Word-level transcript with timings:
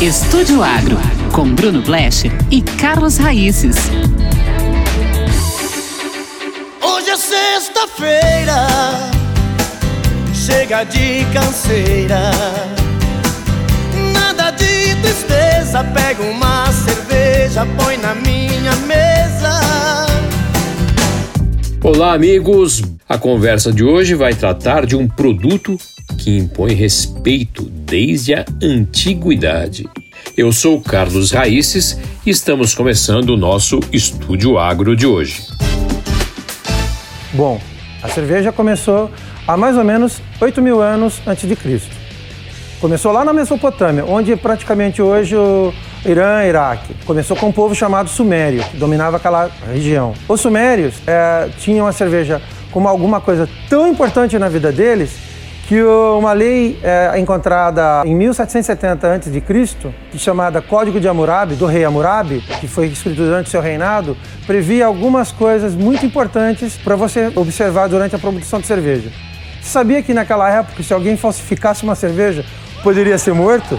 Estúdio 0.00 0.62
Agro, 0.62 0.96
com 1.32 1.52
Bruno 1.52 1.82
Blecher 1.82 2.30
e 2.52 2.62
Carlos 2.62 3.16
Raíces. 3.16 3.74
Hoje 6.80 7.10
é 7.10 7.16
sexta-feira, 7.16 8.68
chega 10.32 10.84
de 10.84 11.24
canseira. 11.32 12.30
Nada 14.14 14.52
de 14.52 14.94
tristeza, 15.02 15.82
pega 15.92 16.22
uma 16.22 16.70
cerveja, 16.70 17.66
põe 17.76 17.96
na 17.96 18.14
minha 18.14 18.76
mesa. 18.86 20.06
Olá, 21.82 22.14
amigos! 22.14 22.84
A 23.08 23.18
conversa 23.18 23.72
de 23.72 23.82
hoje 23.82 24.14
vai 24.14 24.32
tratar 24.32 24.86
de 24.86 24.94
um 24.94 25.08
produto 25.08 25.76
que 26.18 26.36
impõe 26.36 26.72
respeito 26.72 27.77
desde 27.88 28.34
a 28.34 28.44
antiguidade. 28.62 29.88
Eu 30.36 30.52
sou 30.52 30.78
Carlos 30.78 31.32
Raíces 31.32 31.98
e 32.24 32.30
estamos 32.30 32.74
começando 32.74 33.30
o 33.30 33.36
nosso 33.36 33.80
Estúdio 33.90 34.58
Agro 34.58 34.94
de 34.94 35.06
hoje. 35.06 35.42
Bom, 37.32 37.58
a 38.02 38.08
cerveja 38.08 38.52
começou 38.52 39.10
há 39.46 39.56
mais 39.56 39.76
ou 39.76 39.84
menos 39.84 40.20
8 40.38 40.60
mil 40.60 40.82
anos 40.82 41.20
antes 41.26 41.48
de 41.48 41.56
Cristo. 41.56 41.96
Começou 42.78 43.10
lá 43.10 43.24
na 43.24 43.32
Mesopotâmia, 43.32 44.04
onde 44.04 44.36
praticamente 44.36 45.00
hoje 45.00 45.34
o 45.34 45.72
Irã 46.04 46.44
e 46.44 46.48
Iraque. 46.48 46.94
Começou 47.06 47.36
com 47.36 47.48
um 47.48 47.52
povo 47.52 47.74
chamado 47.74 48.08
Sumério, 48.10 48.62
que 48.64 48.76
dominava 48.76 49.16
aquela 49.16 49.50
região. 49.72 50.12
Os 50.28 50.42
Sumérios 50.42 50.94
é, 51.06 51.48
tinham 51.58 51.86
a 51.86 51.92
cerveja 51.92 52.40
como 52.70 52.86
alguma 52.86 53.18
coisa 53.18 53.48
tão 53.68 53.88
importante 53.88 54.38
na 54.38 54.48
vida 54.48 54.70
deles 54.70 55.27
que 55.68 55.82
uma 55.82 56.32
lei 56.32 56.80
é, 56.82 57.20
encontrada 57.20 58.02
em 58.06 58.16
1770 58.16 59.16
a.C., 59.16 59.92
chamada 60.16 60.62
Código 60.62 60.98
de 60.98 61.06
Hammurabi, 61.06 61.56
do 61.56 61.66
rei 61.66 61.84
Hammurabi, 61.84 62.40
que 62.58 62.66
foi 62.66 62.86
escrito 62.86 63.16
durante 63.16 63.50
seu 63.50 63.60
reinado, 63.60 64.16
previa 64.46 64.86
algumas 64.86 65.30
coisas 65.30 65.74
muito 65.74 66.06
importantes 66.06 66.78
para 66.78 66.96
você 66.96 67.30
observar 67.34 67.86
durante 67.86 68.16
a 68.16 68.18
produção 68.18 68.60
de 68.60 68.66
cerveja. 68.66 69.12
Você 69.60 69.68
sabia 69.68 70.02
que 70.02 70.14
naquela 70.14 70.48
época, 70.50 70.82
se 70.82 70.94
alguém 70.94 71.18
falsificasse 71.18 71.82
uma 71.82 71.94
cerveja, 71.94 72.46
poderia 72.82 73.18
ser 73.18 73.34
morto? 73.34 73.78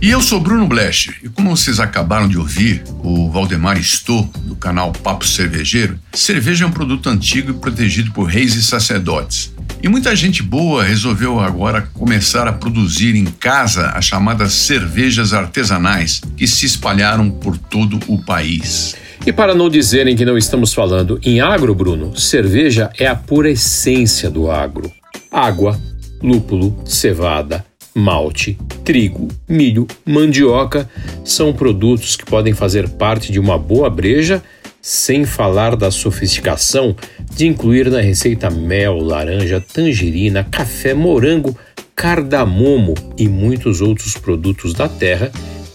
E 0.00 0.10
eu 0.10 0.20
sou 0.20 0.38
Bruno 0.38 0.68
Blecher, 0.68 1.16
e 1.20 1.28
como 1.28 1.56
vocês 1.56 1.80
acabaram 1.80 2.28
de 2.28 2.38
ouvir, 2.38 2.84
o 3.02 3.28
Valdemar 3.28 3.76
Estou, 3.76 4.22
do 4.44 4.54
canal 4.54 4.92
Papo 4.92 5.26
Cervejeiro, 5.26 5.98
cerveja 6.12 6.64
é 6.64 6.68
um 6.68 6.70
produto 6.70 7.08
antigo 7.08 7.50
e 7.50 7.54
protegido 7.54 8.12
por 8.12 8.24
reis 8.24 8.54
e 8.54 8.62
sacerdotes. 8.62 9.52
E 9.84 9.88
muita 9.88 10.16
gente 10.16 10.42
boa 10.42 10.82
resolveu 10.82 11.38
agora 11.38 11.86
começar 11.92 12.48
a 12.48 12.52
produzir 12.54 13.14
em 13.14 13.26
casa 13.26 13.88
as 13.88 14.06
chamadas 14.06 14.54
cervejas 14.54 15.34
artesanais, 15.34 16.22
que 16.38 16.48
se 16.48 16.64
espalharam 16.64 17.30
por 17.30 17.58
todo 17.58 18.00
o 18.08 18.16
país. 18.24 18.96
E 19.26 19.30
para 19.30 19.54
não 19.54 19.68
dizerem 19.68 20.16
que 20.16 20.24
não 20.24 20.38
estamos 20.38 20.72
falando 20.72 21.20
em 21.22 21.42
agro, 21.42 21.74
Bruno, 21.74 22.18
cerveja 22.18 22.88
é 22.98 23.06
a 23.06 23.14
pura 23.14 23.50
essência 23.50 24.30
do 24.30 24.50
agro. 24.50 24.90
Água, 25.30 25.78
lúpulo, 26.22 26.82
cevada, 26.86 27.62
malte, 27.94 28.56
trigo, 28.86 29.28
milho, 29.46 29.86
mandioca 30.06 30.88
são 31.22 31.52
produtos 31.52 32.16
que 32.16 32.24
podem 32.24 32.54
fazer 32.54 32.88
parte 32.88 33.30
de 33.30 33.38
uma 33.38 33.58
boa 33.58 33.90
breja, 33.90 34.42
sem 34.84 35.24
falar 35.24 35.76
da 35.76 35.90
sofisticação 35.90 36.94
de 37.34 37.46
incluir 37.46 37.90
na 37.90 38.02
receita 38.02 38.50
mel, 38.50 38.98
laranja, 38.98 39.58
tangerina, 39.58 40.44
café, 40.44 40.92
morango, 40.92 41.56
cardamomo 41.96 42.92
e 43.16 43.26
muitos 43.26 43.80
outros 43.80 44.12
produtos 44.18 44.74
da 44.74 44.86
terra 44.86 45.32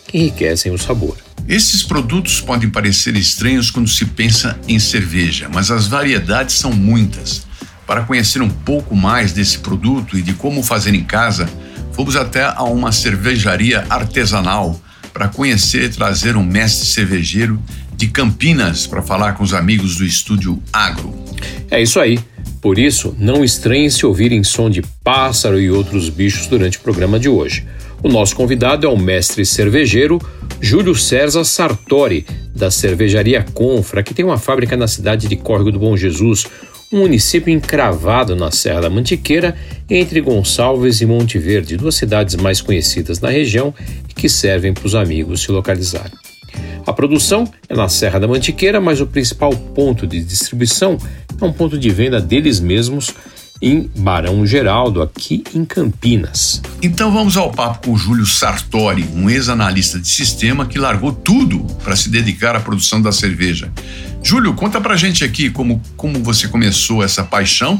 que 0.07 0.19
enriquecem 0.19 0.71
o 0.71 0.77
sabor. 0.77 1.17
Esses 1.47 1.81
produtos 1.81 2.39
podem 2.39 2.69
parecer 2.69 3.15
estranhos 3.15 3.71
quando 3.71 3.89
se 3.89 4.05
pensa 4.05 4.59
em 4.67 4.77
cerveja, 4.77 5.49
mas 5.51 5.71
as 5.71 5.87
variedades 5.87 6.53
são 6.53 6.71
muitas. 6.71 7.47
Para 7.87 8.03
conhecer 8.03 8.43
um 8.43 8.49
pouco 8.49 8.95
mais 8.95 9.33
desse 9.33 9.57
produto 9.57 10.15
e 10.15 10.21
de 10.21 10.33
como 10.33 10.61
fazer 10.61 10.93
em 10.93 11.03
casa, 11.03 11.49
Fomos 11.99 12.15
até 12.15 12.45
a 12.45 12.63
uma 12.63 12.93
cervejaria 12.93 13.85
artesanal 13.89 14.79
para 15.11 15.27
conhecer 15.27 15.83
e 15.83 15.89
trazer 15.89 16.37
um 16.37 16.43
mestre 16.45 16.87
cervejeiro 16.87 17.61
de 17.99 18.07
Campinas 18.07 18.87
para 18.87 19.01
falar 19.01 19.33
com 19.33 19.43
os 19.43 19.53
amigos 19.53 19.97
do 19.97 20.05
estúdio 20.05 20.63
Agro. 20.71 21.13
É 21.69 21.81
isso 21.81 21.99
aí. 21.99 22.17
Por 22.61 22.79
isso, 22.79 23.13
não 23.19 23.43
estranhe 23.43 23.91
se 23.91 24.05
ouvirem 24.05 24.41
som 24.41 24.69
de 24.69 24.81
pássaro 25.03 25.59
e 25.59 25.69
outros 25.69 26.07
bichos 26.07 26.47
durante 26.47 26.77
o 26.77 26.81
programa 26.81 27.19
de 27.19 27.27
hoje. 27.27 27.67
O 28.01 28.07
nosso 28.07 28.37
convidado 28.37 28.87
é 28.87 28.89
o 28.89 28.97
mestre 28.97 29.45
cervejeiro 29.45 30.17
Júlio 30.61 30.95
César 30.95 31.43
Sartori, 31.43 32.25
da 32.55 32.71
cervejaria 32.71 33.45
Confra, 33.53 34.01
que 34.01 34.13
tem 34.13 34.23
uma 34.23 34.37
fábrica 34.37 34.77
na 34.77 34.87
cidade 34.87 35.27
de 35.27 35.35
Córrego 35.35 35.69
do 35.69 35.79
Bom 35.79 35.97
Jesus, 35.97 36.47
um 36.93 36.99
município 36.99 37.53
encravado 37.53 38.33
na 38.33 38.49
Serra 38.49 38.79
da 38.79 38.89
Mantiqueira, 38.89 39.57
entre 39.89 40.21
Gonçalves 40.21 41.01
e 41.01 41.05
Monte 41.05 41.37
Verde, 41.37 41.75
duas 41.75 41.95
cidades 41.95 42.37
mais 42.37 42.61
conhecidas 42.61 43.19
na 43.19 43.29
região 43.29 43.73
e 44.09 44.13
que 44.13 44.29
servem 44.29 44.73
para 44.73 44.87
os 44.87 44.95
amigos 44.95 45.41
se 45.41 45.51
localizarem. 45.51 46.28
A 46.89 46.93
produção 46.93 47.47
é 47.69 47.75
na 47.75 47.87
Serra 47.87 48.19
da 48.19 48.27
Mantiqueira, 48.27 48.81
mas 48.81 48.99
o 48.99 49.05
principal 49.05 49.51
ponto 49.51 50.07
de 50.07 50.23
distribuição 50.23 50.97
é 51.39 51.45
um 51.45 51.53
ponto 51.53 51.77
de 51.77 51.87
venda 51.91 52.19
deles 52.19 52.59
mesmos 52.59 53.13
em 53.61 53.87
Barão 53.95 54.43
Geraldo, 54.43 54.99
aqui 54.99 55.43
em 55.53 55.63
Campinas. 55.63 56.63
Então 56.81 57.11
vamos 57.11 57.37
ao 57.37 57.51
papo 57.51 57.85
com 57.85 57.93
o 57.93 57.97
Júlio 57.97 58.25
Sartori, 58.25 59.07
um 59.13 59.29
ex-analista 59.29 59.99
de 59.99 60.07
sistema 60.07 60.65
que 60.65 60.79
largou 60.79 61.11
tudo 61.11 61.59
para 61.83 61.95
se 61.95 62.09
dedicar 62.09 62.55
à 62.55 62.59
produção 62.59 62.99
da 62.99 63.11
cerveja. 63.11 63.71
Júlio, 64.23 64.55
conta 64.55 64.81
pra 64.81 64.97
gente 64.97 65.23
aqui 65.23 65.51
como, 65.51 65.79
como 65.95 66.23
você 66.23 66.47
começou 66.47 67.03
essa 67.03 67.23
paixão 67.23 67.79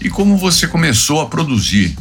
e 0.00 0.08
como 0.08 0.34
você 0.34 0.66
começou 0.66 1.20
a 1.20 1.26
produzir. 1.26 1.94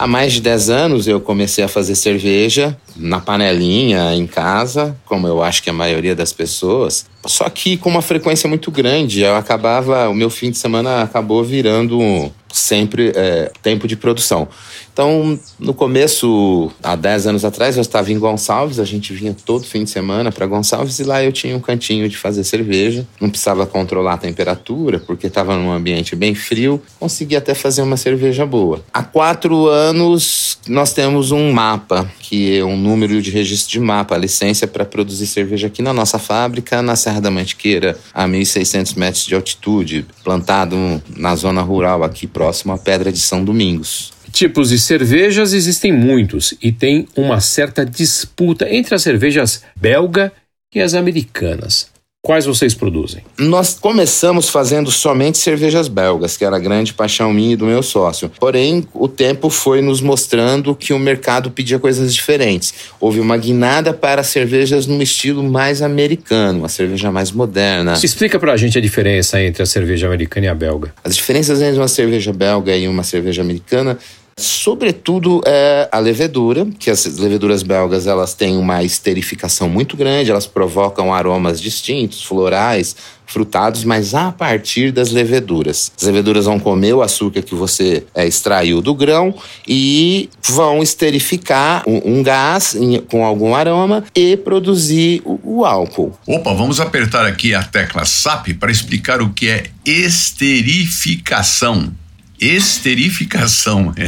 Há 0.00 0.06
mais 0.06 0.32
de 0.32 0.40
10 0.40 0.70
anos 0.70 1.06
eu 1.06 1.20
comecei 1.20 1.62
a 1.62 1.68
fazer 1.68 1.94
cerveja 1.94 2.74
na 2.96 3.20
panelinha, 3.20 4.14
em 4.14 4.26
casa, 4.26 4.96
como 5.04 5.26
eu 5.26 5.42
acho 5.42 5.62
que 5.62 5.68
a 5.68 5.74
maioria 5.74 6.16
das 6.16 6.32
pessoas. 6.32 7.04
Só 7.26 7.46
que 7.50 7.76
com 7.76 7.90
uma 7.90 8.00
frequência 8.00 8.48
muito 8.48 8.70
grande, 8.70 9.20
eu 9.20 9.36
acabava, 9.36 10.08
o 10.08 10.14
meu 10.14 10.30
fim 10.30 10.50
de 10.50 10.56
semana 10.56 11.02
acabou 11.02 11.44
virando 11.44 12.32
sempre 12.50 13.12
é, 13.14 13.52
tempo 13.62 13.86
de 13.86 13.94
produção. 13.94 14.48
Então, 14.92 15.38
no 15.58 15.72
começo, 15.72 16.70
há 16.82 16.96
10 16.96 17.28
anos 17.28 17.44
atrás, 17.44 17.76
eu 17.76 17.80
estava 17.80 18.12
em 18.12 18.18
Gonçalves, 18.18 18.78
a 18.78 18.84
gente 18.84 19.12
vinha 19.12 19.34
todo 19.44 19.64
fim 19.64 19.84
de 19.84 19.90
semana 19.90 20.32
para 20.32 20.46
Gonçalves 20.46 20.98
e 20.98 21.04
lá 21.04 21.22
eu 21.22 21.32
tinha 21.32 21.56
um 21.56 21.60
cantinho 21.60 22.08
de 22.08 22.16
fazer 22.16 22.44
cerveja. 22.44 23.06
Não 23.20 23.30
precisava 23.30 23.66
controlar 23.66 24.14
a 24.14 24.18
temperatura, 24.18 24.98
porque 24.98 25.28
estava 25.28 25.56
num 25.56 25.70
ambiente 25.70 26.14
bem 26.16 26.34
frio, 26.34 26.82
consegui 26.98 27.36
até 27.36 27.54
fazer 27.54 27.82
uma 27.82 27.96
cerveja 27.96 28.44
boa. 28.44 28.82
Há 28.92 29.02
quatro 29.02 29.68
anos, 29.68 30.58
nós 30.66 30.92
temos 30.92 31.30
um 31.30 31.52
mapa, 31.52 32.10
que 32.20 32.58
é 32.58 32.64
um 32.64 32.76
número 32.76 33.22
de 33.22 33.30
registro 33.30 33.72
de 33.72 33.80
mapa, 33.80 34.14
a 34.14 34.18
licença 34.18 34.66
para 34.66 34.84
produzir 34.84 35.26
cerveja 35.26 35.68
aqui 35.68 35.82
na 35.82 35.92
nossa 35.92 36.18
fábrica, 36.18 36.82
na 36.82 36.96
Serra 36.96 37.20
da 37.20 37.30
Mantiqueira, 37.30 37.98
a 38.12 38.26
1.600 38.26 38.96
metros 38.96 39.24
de 39.24 39.34
altitude, 39.34 40.06
plantado 40.22 40.76
na 41.16 41.34
zona 41.36 41.62
rural 41.62 42.02
aqui 42.02 42.26
próximo 42.26 42.72
à 42.72 42.78
Pedra 42.78 43.12
de 43.12 43.20
São 43.20 43.44
Domingos. 43.44 44.12
Tipos 44.32 44.70
de 44.70 44.78
cervejas 44.78 45.52
existem 45.52 45.92
muitos 45.92 46.54
e 46.62 46.72
tem 46.72 47.06
uma 47.16 47.40
certa 47.40 47.84
disputa 47.84 48.68
entre 48.68 48.94
as 48.94 49.02
cervejas 49.02 49.62
belga 49.76 50.32
e 50.74 50.80
as 50.80 50.94
americanas. 50.94 51.90
Quais 52.22 52.44
vocês 52.44 52.74
produzem? 52.74 53.22
Nós 53.38 53.78
começamos 53.80 54.50
fazendo 54.50 54.90
somente 54.90 55.38
cervejas 55.38 55.88
belgas, 55.88 56.36
que 56.36 56.44
era 56.44 56.56
a 56.56 56.58
grande 56.58 56.92
paixão 56.92 57.32
minha 57.32 57.54
e 57.54 57.56
do 57.56 57.64
meu 57.64 57.82
sócio. 57.82 58.30
Porém, 58.38 58.86
o 58.92 59.08
tempo 59.08 59.48
foi 59.48 59.80
nos 59.80 60.02
mostrando 60.02 60.74
que 60.74 60.92
o 60.92 60.98
mercado 60.98 61.50
pedia 61.50 61.78
coisas 61.78 62.12
diferentes. 62.14 62.74
Houve 63.00 63.20
uma 63.20 63.38
guinada 63.38 63.94
para 63.94 64.22
cervejas 64.22 64.86
num 64.86 65.00
estilo 65.00 65.42
mais 65.42 65.80
americano, 65.80 66.58
uma 66.58 66.68
cerveja 66.68 67.10
mais 67.10 67.32
moderna. 67.32 67.94
Explica 67.94 68.38
pra 68.38 68.54
gente 68.54 68.76
a 68.76 68.82
diferença 68.82 69.42
entre 69.42 69.62
a 69.62 69.66
cerveja 69.66 70.06
americana 70.06 70.44
e 70.44 70.48
a 70.50 70.54
belga. 70.54 70.92
As 71.02 71.16
diferenças 71.16 71.62
entre 71.62 71.80
uma 71.80 71.88
cerveja 71.88 72.34
belga 72.34 72.76
e 72.76 72.86
uma 72.86 73.02
cerveja 73.02 73.40
americana 73.40 73.98
Sobretudo 74.40 75.42
é 75.46 75.88
a 75.92 75.98
levedura, 75.98 76.66
que 76.78 76.90
as 76.90 77.04
leveduras 77.18 77.62
belgas 77.62 78.06
elas 78.06 78.34
têm 78.34 78.56
uma 78.56 78.82
esterificação 78.82 79.68
muito 79.68 79.96
grande, 79.96 80.30
elas 80.30 80.46
provocam 80.46 81.12
aromas 81.12 81.60
distintos, 81.60 82.24
florais, 82.24 82.96
frutados, 83.30 83.84
mas 83.84 84.12
a 84.14 84.32
partir 84.32 84.90
das 84.92 85.10
leveduras. 85.10 85.92
As 85.96 86.02
leveduras 86.04 86.44
vão 86.46 86.58
comer 86.58 86.94
o 86.94 87.02
açúcar 87.02 87.42
que 87.42 87.54
você 87.54 88.04
é, 88.14 88.26
extraiu 88.26 88.80
do 88.82 88.94
grão 88.94 89.34
e 89.66 90.28
vão 90.42 90.82
esterificar 90.82 91.82
um, 91.86 92.18
um 92.18 92.22
gás 92.22 92.74
em, 92.74 93.00
com 93.00 93.24
algum 93.24 93.54
aroma 93.54 94.04
e 94.14 94.36
produzir 94.36 95.22
o, 95.24 95.40
o 95.44 95.64
álcool. 95.64 96.12
Opa, 96.26 96.52
vamos 96.54 96.80
apertar 96.80 97.24
aqui 97.26 97.54
a 97.54 97.62
tecla 97.62 98.04
SAP 98.04 98.48
para 98.58 98.72
explicar 98.72 99.22
o 99.22 99.30
que 99.30 99.48
é 99.48 99.70
esterificação. 99.84 101.92
Esterificação. 102.40 103.94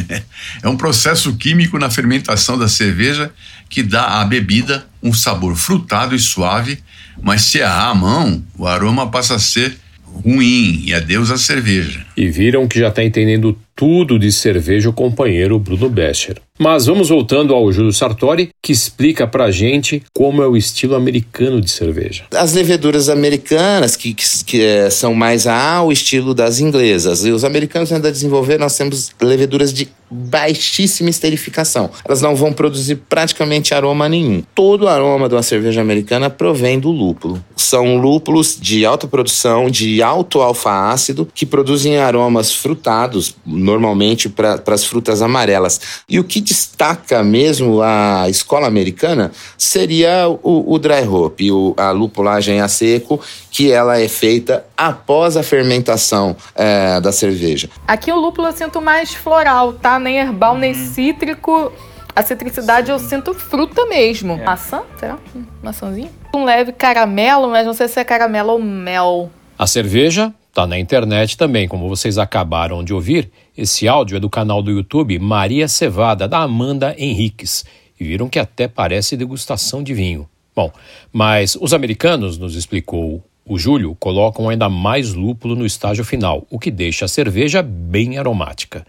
É 0.63 0.69
um 0.69 0.77
processo 0.77 1.35
químico 1.37 1.79
na 1.79 1.91
fermentação 1.91 2.59
da 2.59 2.69
cerveja 2.69 3.31
que 3.69 3.83
dá 3.83 4.21
à 4.21 4.25
bebida 4.25 4.87
um 5.03 5.13
sabor 5.13 5.57
frutado 5.57 6.15
e 6.15 6.19
suave, 6.19 6.79
mas 7.23 7.43
se 7.43 7.59
errar 7.59 7.91
a 7.91 7.95
mão, 7.95 8.43
o 8.57 8.67
aroma 8.67 9.11
passa 9.11 9.37
a 9.37 9.39
ser 9.39 9.77
ruim 10.05 10.83
e 10.85 10.93
adeus 10.93 11.31
à 11.31 11.39
cerveja. 11.39 12.05
E 12.17 12.29
viram 12.29 12.69
que 12.69 12.79
já 12.79 12.89
está 12.89 13.03
entendendo 13.03 13.59
tudo 13.75 14.19
de 14.19 14.31
cerveja 14.31 14.91
o 14.91 14.93
companheiro 14.93 15.59
Bruno 15.59 15.89
Bescher. 15.89 16.37
Mas 16.63 16.87
vamos 16.87 17.09
voltando 17.09 17.53
ao 17.53 17.73
Júlio 17.73 17.93
Sartori, 17.93 18.51
que 18.63 18.71
explica 18.71 19.27
pra 19.27 19.51
gente 19.51 20.01
como 20.15 20.45
é 20.45 20.47
o 20.47 20.57
estilo 20.57 20.95
americano 20.95 21.61
de 21.61 21.69
cerveja. 21.69 22.23
As 22.33 22.53
leveduras 22.53 23.09
americanas, 23.09 23.97
que, 23.97 24.15
que, 24.15 24.25
que 24.45 24.63
é, 24.63 24.89
são 24.89 25.13
mais 25.13 25.49
ao 25.49 25.91
estilo 25.91 26.33
das 26.33 26.61
inglesas, 26.61 27.25
e 27.25 27.33
os 27.33 27.43
americanos 27.43 27.93
ainda 27.93 28.13
desenvolveram, 28.13 28.63
nós 28.63 28.77
temos 28.77 29.11
leveduras 29.21 29.73
de 29.73 29.89
baixíssima 30.09 31.11
esterificação. 31.11 31.91
Elas 32.05 32.21
não 32.21 32.37
vão 32.37 32.53
produzir 32.53 32.97
praticamente 33.09 33.75
aroma 33.75 34.09
nenhum. 34.09 34.43
Todo 34.55 34.83
o 34.83 34.89
aroma 34.89 35.29
de 35.29 35.35
uma 35.35 35.43
cerveja 35.43 35.81
americana 35.81 36.29
provém 36.29 36.79
do 36.79 36.91
lúpulo. 36.91 37.43
São 37.57 37.97
lúpulos 37.97 38.59
de 38.61 38.85
alta 38.85 39.07
produção, 39.07 39.71
de 39.71 40.03
alto 40.03 40.43
alfa-ácido, 40.43 41.27
que 41.35 41.47
produzem 41.47 41.97
aromas 41.97 42.53
frutados, 42.53 43.35
normalmente 43.47 44.29
para 44.29 44.63
as 44.67 44.85
frutas 44.85 45.23
amarelas. 45.23 45.81
E 46.09 46.21
o 46.21 46.25
que 46.25 46.52
destaca 46.53 47.25
mesmo 47.25 47.81
a 47.81 48.29
escola 48.29 48.67
americana 48.67 49.33
seria 49.57 50.29
o, 50.29 50.75
o 50.75 50.79
dry 50.79 51.09
hop, 51.09 51.41
o, 51.51 51.75
a 51.79 51.91
lupulagem 51.91 52.61
a 52.61 52.69
seco, 52.69 53.19
que 53.51 53.73
ela 53.73 53.99
é 53.99 54.07
feita 54.07 54.67
após 54.77 55.35
a 55.39 55.43
fermentação 55.43 56.37
é, 56.55 57.01
da 57.01 57.11
cerveja. 57.11 57.71
Aqui 57.89 58.13
o 58.13 58.17
lúpulo 58.17 58.49
eu 58.49 58.53
sinto 58.53 58.83
mais 58.83 59.15
floral, 59.15 59.73
tá? 59.73 59.99
Nem 59.99 60.19
herbal, 60.19 60.59
nem 60.59 60.75
uhum. 60.75 60.87
cítrico. 60.93 61.73
A 62.15 62.23
citricidade 62.23 62.91
eu 62.91 62.99
sinto 62.99 63.33
fruta 63.33 63.87
mesmo. 63.87 64.35
É. 64.35 64.45
Maçã? 64.45 64.83
Será? 65.01 65.19
Maçãzinha? 65.63 66.11
Um 66.35 66.45
leve 66.45 66.73
caramelo, 66.73 67.49
mas 67.49 67.67
não 67.67 67.73
sei 67.73 67.89
se 67.89 67.99
é 67.99 68.05
caramelo 68.05 68.53
ou 68.53 68.63
mel. 68.63 69.31
A 69.59 69.67
cerveja 69.67 70.35
Tá 70.53 70.67
na 70.67 70.79
internet 70.79 71.39
também, 71.39 71.67
como 71.67 71.89
vocês 71.89 72.19
acabaram 72.19 72.85
de 72.85 72.93
ouvir. 72.93 73.31
Esse 73.57 73.89
áudio 73.89 74.19
é 74.19 74.21
do 74.21 74.29
canal 74.29 74.63
do 74.63 74.71
YouTube 74.71 75.19
Maria 75.19 75.67
Cevada, 75.67 76.29
da 76.29 76.41
Amanda 76.41 76.95
Henriques. 76.99 77.65
E 77.99 78.05
viram 78.05 78.29
que 78.29 78.39
até 78.39 78.69
parece 78.69 79.17
degustação 79.17 79.83
de 79.83 79.95
vinho. 79.95 80.29
Bom, 80.55 80.71
mas 81.11 81.57
os 81.59 81.73
americanos, 81.73 82.37
nos 82.37 82.55
explicou 82.55 83.25
o 83.47 83.59
Júlio, 83.59 83.97
colocam 83.99 84.51
ainda 84.51 84.69
mais 84.69 85.15
lúpulo 85.15 85.57
no 85.57 85.65
estágio 85.65 86.05
final, 86.05 86.47
o 86.51 86.59
que 86.59 86.71
deixa 86.71 87.07
a 87.07 87.09
cerveja 87.09 87.63
bem 87.63 88.19
aromática. 88.19 88.87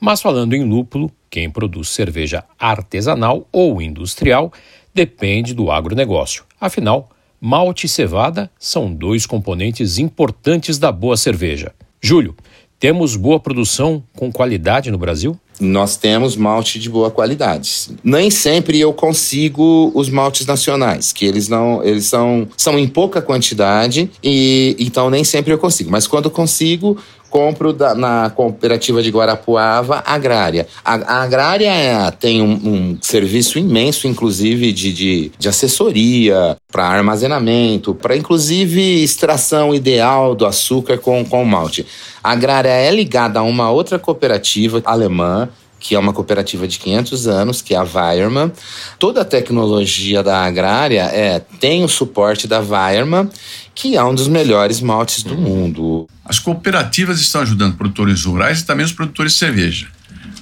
Mas 0.00 0.20
falando 0.20 0.54
em 0.54 0.64
lúpulo, 0.64 1.12
quem 1.30 1.48
produz 1.48 1.90
cerveja 1.90 2.42
artesanal 2.58 3.46
ou 3.52 3.80
industrial 3.80 4.52
depende 4.92 5.54
do 5.54 5.70
agronegócio. 5.70 6.44
Afinal, 6.60 7.08
malte 7.44 7.84
e 7.84 7.88
cevada 7.90 8.50
são 8.58 8.90
dois 8.90 9.26
componentes 9.26 9.98
importantes 9.98 10.78
da 10.78 10.90
boa 10.90 11.14
cerveja. 11.14 11.74
Júlio, 12.00 12.34
temos 12.80 13.16
boa 13.16 13.38
produção 13.38 14.02
com 14.16 14.32
qualidade 14.32 14.90
no 14.90 14.96
Brasil? 14.96 15.38
Nós 15.60 15.96
temos 15.96 16.36
malte 16.36 16.78
de 16.78 16.88
boa 16.88 17.10
qualidade. 17.10 17.90
Nem 18.02 18.30
sempre 18.30 18.80
eu 18.80 18.94
consigo 18.94 19.92
os 19.94 20.08
maltes 20.08 20.46
nacionais, 20.46 21.12
que 21.12 21.26
eles 21.26 21.46
não, 21.46 21.84
eles 21.84 22.06
são, 22.06 22.48
são 22.56 22.78
em 22.78 22.88
pouca 22.88 23.20
quantidade 23.20 24.10
e 24.22 24.74
então 24.78 25.10
nem 25.10 25.22
sempre 25.22 25.52
eu 25.52 25.58
consigo. 25.58 25.90
Mas 25.90 26.06
quando 26.06 26.30
consigo, 26.30 26.96
compro 27.34 27.72
da, 27.72 27.96
na 27.96 28.30
cooperativa 28.30 29.02
de 29.02 29.10
Guarapuava 29.10 30.04
Agrária. 30.06 30.68
A, 30.84 30.94
a 30.94 31.22
Agrária 31.24 31.68
é, 31.68 32.08
tem 32.12 32.40
um, 32.40 32.52
um, 32.52 32.98
serviço 33.02 33.58
imenso, 33.58 34.06
inclusive, 34.06 34.72
de, 34.72 34.92
de, 34.92 35.32
de 35.36 35.48
assessoria 35.48 36.56
para 36.70 36.86
armazenamento, 36.86 37.92
para 37.92 38.16
inclusive 38.16 39.02
extração 39.02 39.74
ideal 39.74 40.36
do 40.36 40.46
açúcar 40.46 40.98
com, 40.98 41.24
com 41.24 41.44
malte. 41.44 41.84
A 42.22 42.30
Agrária 42.30 42.68
é 42.68 42.88
ligada 42.92 43.40
a 43.40 43.42
uma 43.42 43.68
outra 43.68 43.98
cooperativa 43.98 44.80
alemã 44.84 45.48
que 45.84 45.94
é 45.94 45.98
uma 45.98 46.14
cooperativa 46.14 46.66
de 46.66 46.78
500 46.78 47.28
anos, 47.28 47.60
que 47.60 47.74
é 47.74 47.76
a 47.76 47.82
Weiermann. 47.82 48.50
Toda 48.98 49.20
a 49.20 49.24
tecnologia 49.24 50.22
da 50.22 50.42
agrária 50.42 51.02
é, 51.12 51.40
tem 51.60 51.84
o 51.84 51.88
suporte 51.88 52.48
da 52.48 52.60
Weiermann, 52.60 53.28
que 53.74 53.94
é 53.94 54.02
um 54.02 54.14
dos 54.14 54.26
melhores 54.26 54.80
maltes 54.80 55.22
do 55.22 55.36
mundo. 55.36 56.08
As 56.24 56.38
cooperativas 56.38 57.20
estão 57.20 57.42
ajudando 57.42 57.76
produtores 57.76 58.24
rurais 58.24 58.60
e 58.60 58.64
também 58.64 58.86
os 58.86 58.92
produtores 58.92 59.32
de 59.32 59.38
cerveja. 59.38 59.88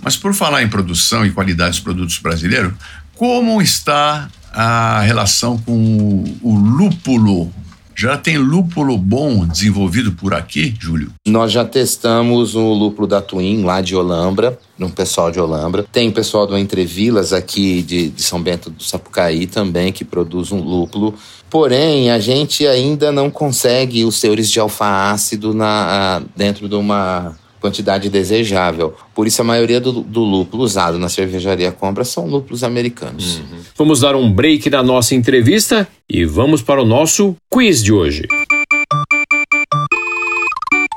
Mas 0.00 0.16
por 0.16 0.32
falar 0.32 0.62
em 0.62 0.68
produção 0.68 1.26
e 1.26 1.32
qualidade 1.32 1.72
dos 1.72 1.80
produtos 1.80 2.18
brasileiros, 2.18 2.72
como 3.16 3.60
está 3.60 4.28
a 4.52 5.00
relação 5.00 5.58
com 5.58 6.22
o 6.40 6.54
lúpulo 6.54 7.52
já 7.96 8.16
tem 8.16 8.38
lúpulo 8.38 8.96
bom 8.96 9.46
desenvolvido 9.46 10.12
por 10.12 10.34
aqui, 10.34 10.74
Júlio? 10.78 11.12
Nós 11.26 11.52
já 11.52 11.64
testamos 11.64 12.54
o 12.54 12.72
lúpulo 12.72 13.06
da 13.06 13.20
Twin, 13.20 13.62
lá 13.64 13.80
de 13.80 13.94
Olambra, 13.94 14.58
no 14.78 14.90
pessoal 14.90 15.30
de 15.30 15.40
Olambra. 15.40 15.84
Tem 15.90 16.10
pessoal 16.10 16.46
do 16.46 16.56
Entrevilas 16.56 17.32
aqui 17.32 17.82
de, 17.82 18.10
de 18.10 18.22
São 18.22 18.42
Bento 18.42 18.70
do 18.70 18.82
Sapucaí 18.82 19.46
também, 19.46 19.92
que 19.92 20.04
produz 20.04 20.52
um 20.52 20.60
lúpulo. 20.60 21.14
Porém, 21.48 22.10
a 22.10 22.18
gente 22.18 22.66
ainda 22.66 23.12
não 23.12 23.30
consegue 23.30 24.04
os 24.04 24.20
teores 24.20 24.50
de 24.50 24.58
alfa-ácido 24.58 25.52
na, 25.52 26.22
dentro 26.34 26.68
de 26.68 26.74
uma 26.74 27.36
quantidade 27.62 28.10
desejável. 28.10 28.94
Por 29.14 29.26
isso, 29.26 29.40
a 29.40 29.44
maioria 29.44 29.80
do, 29.80 30.02
do 30.02 30.20
lúpulo 30.20 30.64
usado 30.64 30.98
na 30.98 31.08
cervejaria 31.08 31.70
compra 31.70 32.04
são 32.04 32.26
lúpulos 32.26 32.64
americanos. 32.64 33.38
Uhum. 33.38 33.58
Vamos 33.78 34.00
dar 34.00 34.16
um 34.16 34.30
break 34.30 34.68
na 34.68 34.82
nossa 34.82 35.14
entrevista 35.14 35.86
e 36.10 36.24
vamos 36.24 36.60
para 36.60 36.82
o 36.82 36.84
nosso 36.84 37.36
quiz 37.48 37.82
de 37.82 37.92
hoje. 37.92 38.26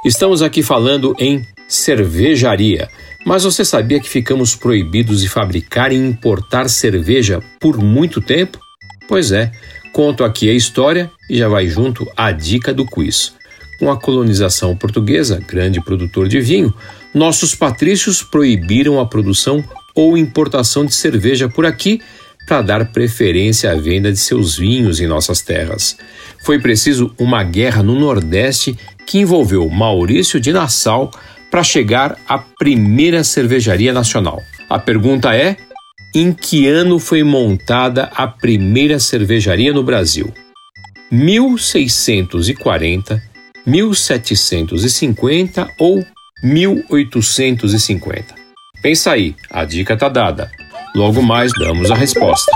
Estamos 0.04 0.42
aqui 0.42 0.64
falando 0.64 1.16
em 1.20 1.46
cervejaria. 1.68 2.90
Mas 3.26 3.44
você 3.44 3.64
sabia 3.64 4.00
que 4.00 4.10
ficamos 4.10 4.56
proibidos 4.56 5.22
de 5.22 5.30
fabricar 5.30 5.92
e 5.92 5.96
importar 5.96 6.70
cerveja 6.70 7.42
por 7.60 7.78
muito 7.78 8.22
tempo? 8.22 8.60
Pois 9.08 9.32
é, 9.32 9.52
conto 9.94 10.24
aqui 10.24 10.50
a 10.50 10.54
história 10.54 11.12
e 11.30 11.38
já 11.38 11.48
vai 11.48 11.68
junto 11.68 12.08
a 12.16 12.32
dica 12.32 12.74
do 12.74 12.86
quiz. 12.86 13.35
Com 13.80 13.92
a 13.92 14.00
colonização 14.00 14.76
portuguesa, 14.76 15.42
grande 15.46 15.82
produtor 15.82 16.28
de 16.28 16.40
vinho, 16.40 16.74
nossos 17.14 17.56
patrícios 17.56 18.24
proibiram 18.24 19.00
a 19.00 19.06
produção 19.06 19.64
ou 19.94 20.18
importação 20.18 20.86
de 20.86 20.94
cerveja 20.94 21.50
por 21.50 21.66
aqui 21.66 22.02
para 22.46 22.62
dar 22.62 22.92
preferência 22.92 23.72
à 23.72 23.76
venda 23.76 24.12
de 24.12 24.20
seus 24.20 24.58
vinhos 24.58 25.00
em 25.00 25.08
nossas 25.08 25.42
terras. 25.42 25.98
Foi 26.44 26.60
preciso 26.60 27.12
uma 27.18 27.44
guerra 27.44 27.82
no 27.82 27.98
Nordeste 28.00 28.78
que 29.06 29.20
envolveu 29.20 29.68
Maurício 29.70 30.40
de 30.40 30.54
Nassau 30.54 31.12
para 31.50 31.64
chegar 31.64 32.18
à 32.28 32.38
primeira 32.38 33.24
cervejaria 33.24 33.94
nacional. 33.94 34.42
A 34.70 34.78
pergunta 34.78 35.36
é: 35.36 35.58
em 36.14 36.32
que 36.32 36.68
ano 36.68 37.00
foi 37.00 37.24
montada 37.24 38.12
a 38.16 38.28
primeira 38.28 39.00
cervejaria 39.00 39.74
no 39.74 39.82
Brasil? 39.84 40.32
1640, 41.12 43.22
1750 43.66 45.72
ou 45.80 46.06
1850? 46.44 48.36
Pensa 48.82 49.12
aí, 49.12 49.36
a 49.50 49.66
dica 49.66 49.98
tá 49.98 50.10
dada. 50.10 50.52
Logo 50.96 51.22
mais 51.22 51.52
damos 51.60 51.90
a 51.90 51.96
resposta. 51.96 52.52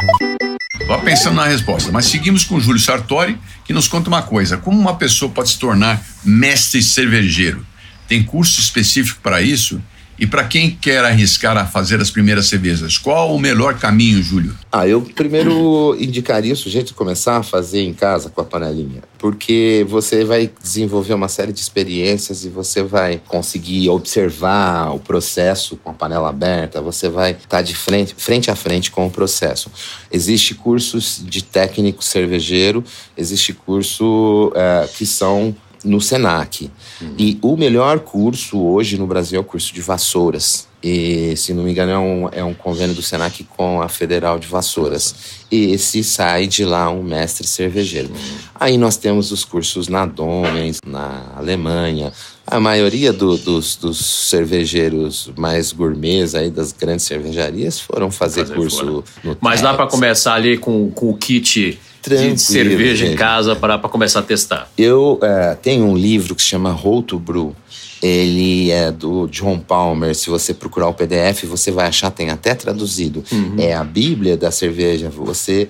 Vá 0.87 0.97
pensando 0.99 1.35
na 1.35 1.45
resposta, 1.45 1.91
mas 1.91 2.05
seguimos 2.05 2.43
com 2.43 2.59
Júlio 2.59 2.79
Sartori, 2.79 3.37
que 3.65 3.73
nos 3.73 3.87
conta 3.87 4.07
uma 4.07 4.21
coisa: 4.21 4.57
como 4.57 4.79
uma 4.79 4.95
pessoa 4.95 5.31
pode 5.31 5.49
se 5.49 5.59
tornar 5.59 6.01
mestre 6.23 6.81
cervejeiro? 6.81 7.65
Tem 8.07 8.23
curso 8.23 8.59
específico 8.59 9.19
para 9.21 9.41
isso? 9.41 9.81
E 10.19 10.27
para 10.27 10.43
quem 10.43 10.69
quer 10.69 11.05
arriscar 11.05 11.55
a 11.55 11.65
fazer 11.65 12.01
as 12.01 12.11
primeiras 12.11 12.47
cervejas, 12.47 12.97
qual 12.97 13.33
o 13.33 13.39
melhor 13.39 13.79
caminho, 13.79 14.21
Júlio? 14.21 14.53
Ah, 14.69 14.85
eu 14.85 15.01
primeiro 15.01 15.95
indicaria 15.97 16.51
o 16.51 16.57
sujeito 16.57 16.93
começar 16.93 17.37
a 17.37 17.43
fazer 17.43 17.81
em 17.81 17.93
casa 17.93 18.29
com 18.29 18.41
a 18.41 18.43
panelinha, 18.43 19.01
porque 19.17 19.85
você 19.87 20.25
vai 20.25 20.51
desenvolver 20.61 21.13
uma 21.13 21.29
série 21.29 21.53
de 21.53 21.61
experiências 21.61 22.43
e 22.43 22.49
você 22.49 22.83
vai 22.83 23.21
conseguir 23.27 23.89
observar 23.89 24.93
o 24.93 24.99
processo 24.99 25.77
com 25.77 25.91
a 25.91 25.93
panela 25.93 26.27
aberta, 26.27 26.81
você 26.81 27.07
vai 27.07 27.31
estar 27.31 27.47
tá 27.47 27.61
de 27.61 27.73
frente, 27.73 28.13
frente 28.17 28.51
a 28.51 28.55
frente 28.55 28.91
com 28.91 29.07
o 29.07 29.09
processo. 29.09 29.71
Existe 30.11 30.53
cursos 30.53 31.21
de 31.25 31.41
técnico 31.41 32.03
cervejeiro, 32.03 32.83
existe 33.15 33.53
curso 33.53 34.51
é, 34.53 34.89
que 34.93 35.05
são 35.05 35.55
no 35.83 36.01
Senac. 36.01 36.69
Uhum. 37.01 37.15
E 37.17 37.37
o 37.41 37.55
melhor 37.55 37.99
curso 37.99 38.59
hoje 38.59 38.97
no 38.97 39.07
Brasil 39.07 39.37
é 39.37 39.41
o 39.41 39.45
curso 39.45 39.73
de 39.73 39.81
Vassouras. 39.81 40.67
E, 40.81 41.35
se 41.35 41.53
não 41.53 41.63
me 41.63 41.71
engano, 41.71 41.91
é 41.91 41.97
um, 41.97 42.29
é 42.31 42.43
um 42.43 42.53
convênio 42.53 42.95
do 42.95 43.01
Senac 43.01 43.43
com 43.43 43.81
a 43.81 43.89
Federal 43.89 44.39
de 44.39 44.47
Vassouras. 44.47 45.13
E 45.51 45.71
esse 45.71 46.03
sai 46.03 46.47
de 46.47 46.63
lá 46.63 46.89
um 46.89 47.03
mestre 47.03 47.45
cervejeiro. 47.45 48.09
Aí 48.55 48.77
nós 48.77 48.95
temos 48.95 49.31
os 49.31 49.43
cursos 49.43 49.89
na 49.89 50.05
Domens, 50.05 50.79
na 50.85 51.33
Alemanha. 51.35 52.13
A 52.47 52.61
maioria 52.61 53.11
do, 53.11 53.37
dos, 53.37 53.75
dos, 53.75 53.99
cervejeiros 54.29 55.29
mais 55.37 55.73
gourmets 55.73 56.33
aí 56.33 56.49
das 56.49 56.71
grandes 56.71 57.05
cervejarias 57.05 57.79
foram 57.79 58.09
fazer, 58.09 58.41
fazer 58.41 58.55
curso 58.55 58.77
fora. 58.77 59.03
no 59.23 59.37
Mas 59.41 59.61
dá 59.61 59.73
para 59.73 59.85
começar 59.85 60.35
ali 60.35 60.57
com, 60.57 60.89
com 60.91 61.09
o 61.09 61.17
kit 61.17 61.77
Tranquilo, 62.01 62.35
de 62.35 62.41
cerveja 62.41 63.05
gente. 63.05 63.13
em 63.13 63.17
casa 63.17 63.55
para 63.55 63.77
começar 63.79 64.19
a 64.19 64.23
testar? 64.23 64.69
Eu 64.77 65.19
é, 65.21 65.55
tenho 65.55 65.85
um 65.85 65.97
livro 65.97 66.35
que 66.35 66.41
se 66.41 66.47
chama 66.47 66.71
How 66.71 67.03
to 67.03 67.19
Brew 67.19 67.55
ele 68.01 68.71
é 68.71 68.91
do 68.91 69.27
John 69.27 69.59
Palmer. 69.59 70.15
Se 70.15 70.29
você 70.29 70.53
procurar 70.53 70.87
o 70.87 70.93
PDF, 70.93 71.43
você 71.43 71.71
vai 71.71 71.87
achar, 71.87 72.09
tem 72.09 72.29
até 72.29 72.55
traduzido. 72.55 73.23
Uhum. 73.31 73.55
É 73.57 73.73
a 73.73 73.83
Bíblia 73.83 74.37
da 74.37 74.51
cerveja. 74.51 75.09
Você 75.09 75.67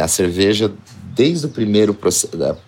a 0.00 0.06
cerveja 0.06 0.72
desde 1.16 1.46
o 1.46 1.48
primeiro 1.48 1.96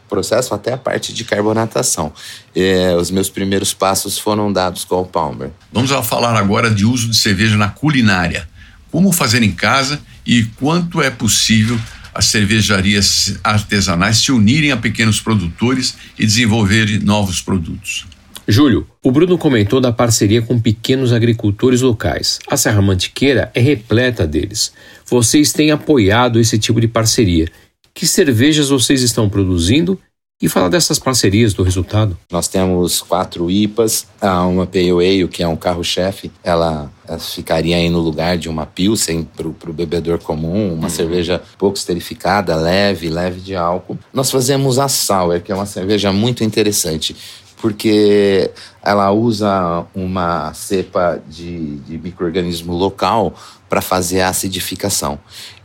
processo 0.09 0.55
até 0.55 0.73
a 0.73 0.79
parte 0.79 1.13
de 1.13 1.23
carbonatação. 1.23 2.13
É, 2.57 2.97
os 2.97 3.11
meus 3.11 3.29
primeiros 3.29 3.73
passos 3.73 4.19
foram 4.19 4.53
dados 4.53 4.85
com 4.85 5.03
o 5.03 5.05
Palmer. 5.05 5.51
Vamos 5.73 5.91
falar 6.07 6.35
agora 6.35 6.71
de 6.71 6.85
uso 6.85 7.09
de 7.11 7.17
cerveja 7.17 7.57
na 7.57 7.69
culinária. 7.69 8.49
Como 8.91 9.13
fazer 9.13 9.43
em 9.43 9.53
casa 9.53 10.01
e 10.27 10.45
quanto 10.59 11.03
é 11.03 11.11
possível 11.11 11.79
as 12.19 12.25
cervejarias 12.25 13.39
artesanais 13.45 14.17
se 14.17 14.33
unirem 14.33 14.73
a 14.73 14.77
pequenos 14.77 15.21
produtores 15.21 15.97
e 16.19 16.27
desenvolverem 16.27 16.99
novos 16.99 17.41
produtos. 17.41 18.07
Júlio, 18.49 18.89
o 19.05 19.13
Bruno 19.13 19.39
comentou 19.39 19.81
da 19.81 19.93
parceria 19.93 20.43
com 20.43 20.59
pequenos 20.59 21.13
agricultores 21.13 21.81
locais. 21.81 22.41
A 22.51 22.57
Serra 22.57 22.83
Mantiqueira 22.83 23.53
é 23.55 23.61
repleta 23.61 24.27
deles. 24.27 24.73
Vocês 25.07 25.53
têm 25.53 25.71
apoiado 25.71 26.41
esse 26.41 26.59
tipo 26.59 26.81
de 26.81 26.89
parceria. 26.89 27.47
Que 27.95 28.05
cervejas 28.05 28.71
vocês 28.71 29.01
estão 29.01 29.29
produzindo 29.29 29.97
e 30.41 30.49
fala 30.49 30.71
dessas 30.71 30.99
parcerias, 30.99 31.53
do 31.53 31.65
resultado. 31.65 32.17
Nós 32.31 32.47
temos 32.47 33.03
quatro 33.03 33.51
IPAs, 33.51 34.07
uma 34.49 34.67
Pale 34.67 34.91
Ale, 34.91 35.29
que 35.29 35.43
é 35.43 35.49
um 35.49 35.57
carro-chefe, 35.57 36.31
ela, 36.45 36.91
ficaria 37.19 37.77
aí 37.77 37.89
no 37.89 37.99
lugar 37.99 38.39
de 38.39 38.49
uma 38.49 38.65
Pilsen 38.65 39.27
para 39.37 39.49
o 39.49 39.73
bebedor 39.73 40.19
comum, 40.19 40.75
uma 40.75 40.85
uhum. 40.85 40.89
cerveja 40.89 41.43
pouco 41.59 41.77
esterificada, 41.77 42.55
leve, 42.55 43.09
leve 43.09 43.41
de 43.41 43.57
álcool. 43.57 43.99
Nós 44.13 44.31
fazemos 44.31 44.79
a 44.79 44.89
Sour, 44.89 45.41
que 45.41 45.51
é 45.51 45.55
uma 45.55 45.67
cerveja 45.67 46.13
muito 46.13 46.45
interessante 46.45 47.17
porque 47.61 48.51
ela 48.89 49.13
usa 49.13 49.85
uma 49.95 50.55
cepa 50.55 51.21
de, 51.29 51.77
de 51.81 51.99
microorganismo 51.99 52.73
local 52.73 53.35
para 53.69 53.83
fazer 53.83 54.23
a 54.23 54.31
acidificação. 54.31 55.19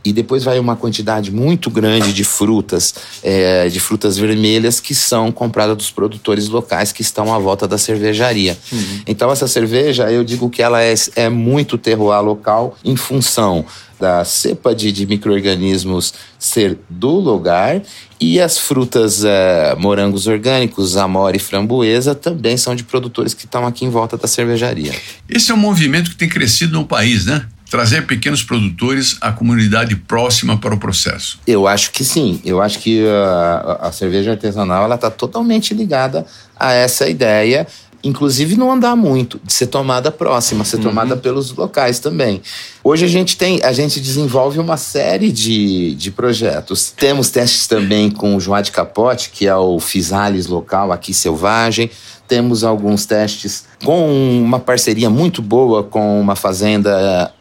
E 0.04 0.12
depois 0.12 0.44
vai 0.44 0.58
uma 0.58 0.76
quantidade 0.76 1.32
muito 1.32 1.70
grande 1.70 2.12
de 2.12 2.22
frutas, 2.22 2.94
é, 3.22 3.66
de 3.70 3.80
frutas 3.80 4.18
vermelhas 4.18 4.78
que 4.78 4.94
são 4.94 5.32
compradas 5.32 5.74
dos 5.74 5.90
produtores 5.90 6.50
locais 6.50 6.92
que 6.92 7.00
estão 7.00 7.32
à 7.32 7.38
volta 7.38 7.66
da 7.66 7.78
cervejaria. 7.78 8.58
Uhum. 8.70 9.00
Então 9.06 9.32
essa 9.32 9.48
cerveja, 9.48 10.12
eu 10.12 10.22
digo 10.22 10.50
que 10.50 10.62
ela 10.62 10.82
é, 10.82 10.92
é 11.16 11.30
muito 11.30 11.78
terroir 11.78 12.20
local 12.20 12.76
em 12.84 12.94
função 12.94 13.64
da 13.98 14.22
cepa 14.24 14.74
de, 14.74 14.92
de 14.92 15.06
micro-organismos 15.06 16.12
ser 16.38 16.78
do 16.90 17.12
lugar 17.12 17.80
e 18.20 18.40
as 18.40 18.58
frutas 18.58 19.24
é, 19.24 19.74
morangos 19.76 20.26
orgânicos, 20.26 20.96
amora 20.96 21.36
e 21.36 21.38
framboesa 21.38 22.14
também 22.14 22.56
são 22.56 22.74
de 22.74 22.84
produtores 22.84 23.13
que 23.22 23.44
estão 23.44 23.66
aqui 23.66 23.84
em 23.84 23.90
volta 23.90 24.16
da 24.16 24.26
cervejaria. 24.26 24.92
Esse 25.28 25.52
é 25.52 25.54
um 25.54 25.58
movimento 25.58 26.10
que 26.10 26.16
tem 26.16 26.28
crescido 26.28 26.72
no 26.72 26.84
país, 26.84 27.26
né? 27.26 27.46
Trazer 27.70 28.06
pequenos 28.06 28.42
produtores 28.42 29.16
à 29.20 29.32
comunidade 29.32 29.94
próxima 29.96 30.56
para 30.56 30.74
o 30.74 30.78
processo. 30.78 31.38
Eu 31.46 31.66
acho 31.66 31.92
que 31.92 32.04
sim. 32.04 32.40
Eu 32.44 32.60
acho 32.60 32.78
que 32.78 33.04
a, 33.06 33.88
a 33.88 33.92
cerveja 33.92 34.32
artesanal 34.32 34.84
ela 34.84 34.94
está 34.96 35.10
totalmente 35.10 35.74
ligada 35.74 36.26
a 36.58 36.72
essa 36.72 37.08
ideia 37.08 37.66
inclusive 38.04 38.54
não 38.56 38.70
andar 38.70 38.94
muito, 38.94 39.40
de 39.42 39.52
ser 39.52 39.66
tomada 39.66 40.12
próxima, 40.12 40.62
ser 40.62 40.76
uhum. 40.76 40.82
tomada 40.82 41.16
pelos 41.16 41.50
locais 41.52 41.98
também. 41.98 42.42
Hoje 42.86 43.06
a 43.06 43.08
gente 43.08 43.38
tem, 43.38 43.62
a 43.62 43.72
gente 43.72 43.98
desenvolve 43.98 44.58
uma 44.58 44.76
série 44.76 45.32
de, 45.32 45.94
de 45.94 46.10
projetos. 46.10 46.92
Temos 46.94 47.30
testes 47.30 47.66
também 47.66 48.10
com 48.10 48.36
o 48.36 48.40
Joá 48.40 48.60
de 48.60 48.70
Capote, 48.70 49.30
que 49.30 49.46
é 49.46 49.56
o 49.56 49.80
Fisales 49.80 50.46
local 50.46 50.92
aqui 50.92 51.14
selvagem. 51.14 51.90
Temos 52.28 52.62
alguns 52.62 53.06
testes 53.06 53.64
com 53.82 54.38
uma 54.38 54.60
parceria 54.60 55.08
muito 55.08 55.40
boa 55.40 55.82
com 55.82 56.20
uma 56.20 56.36
fazenda 56.36 57.32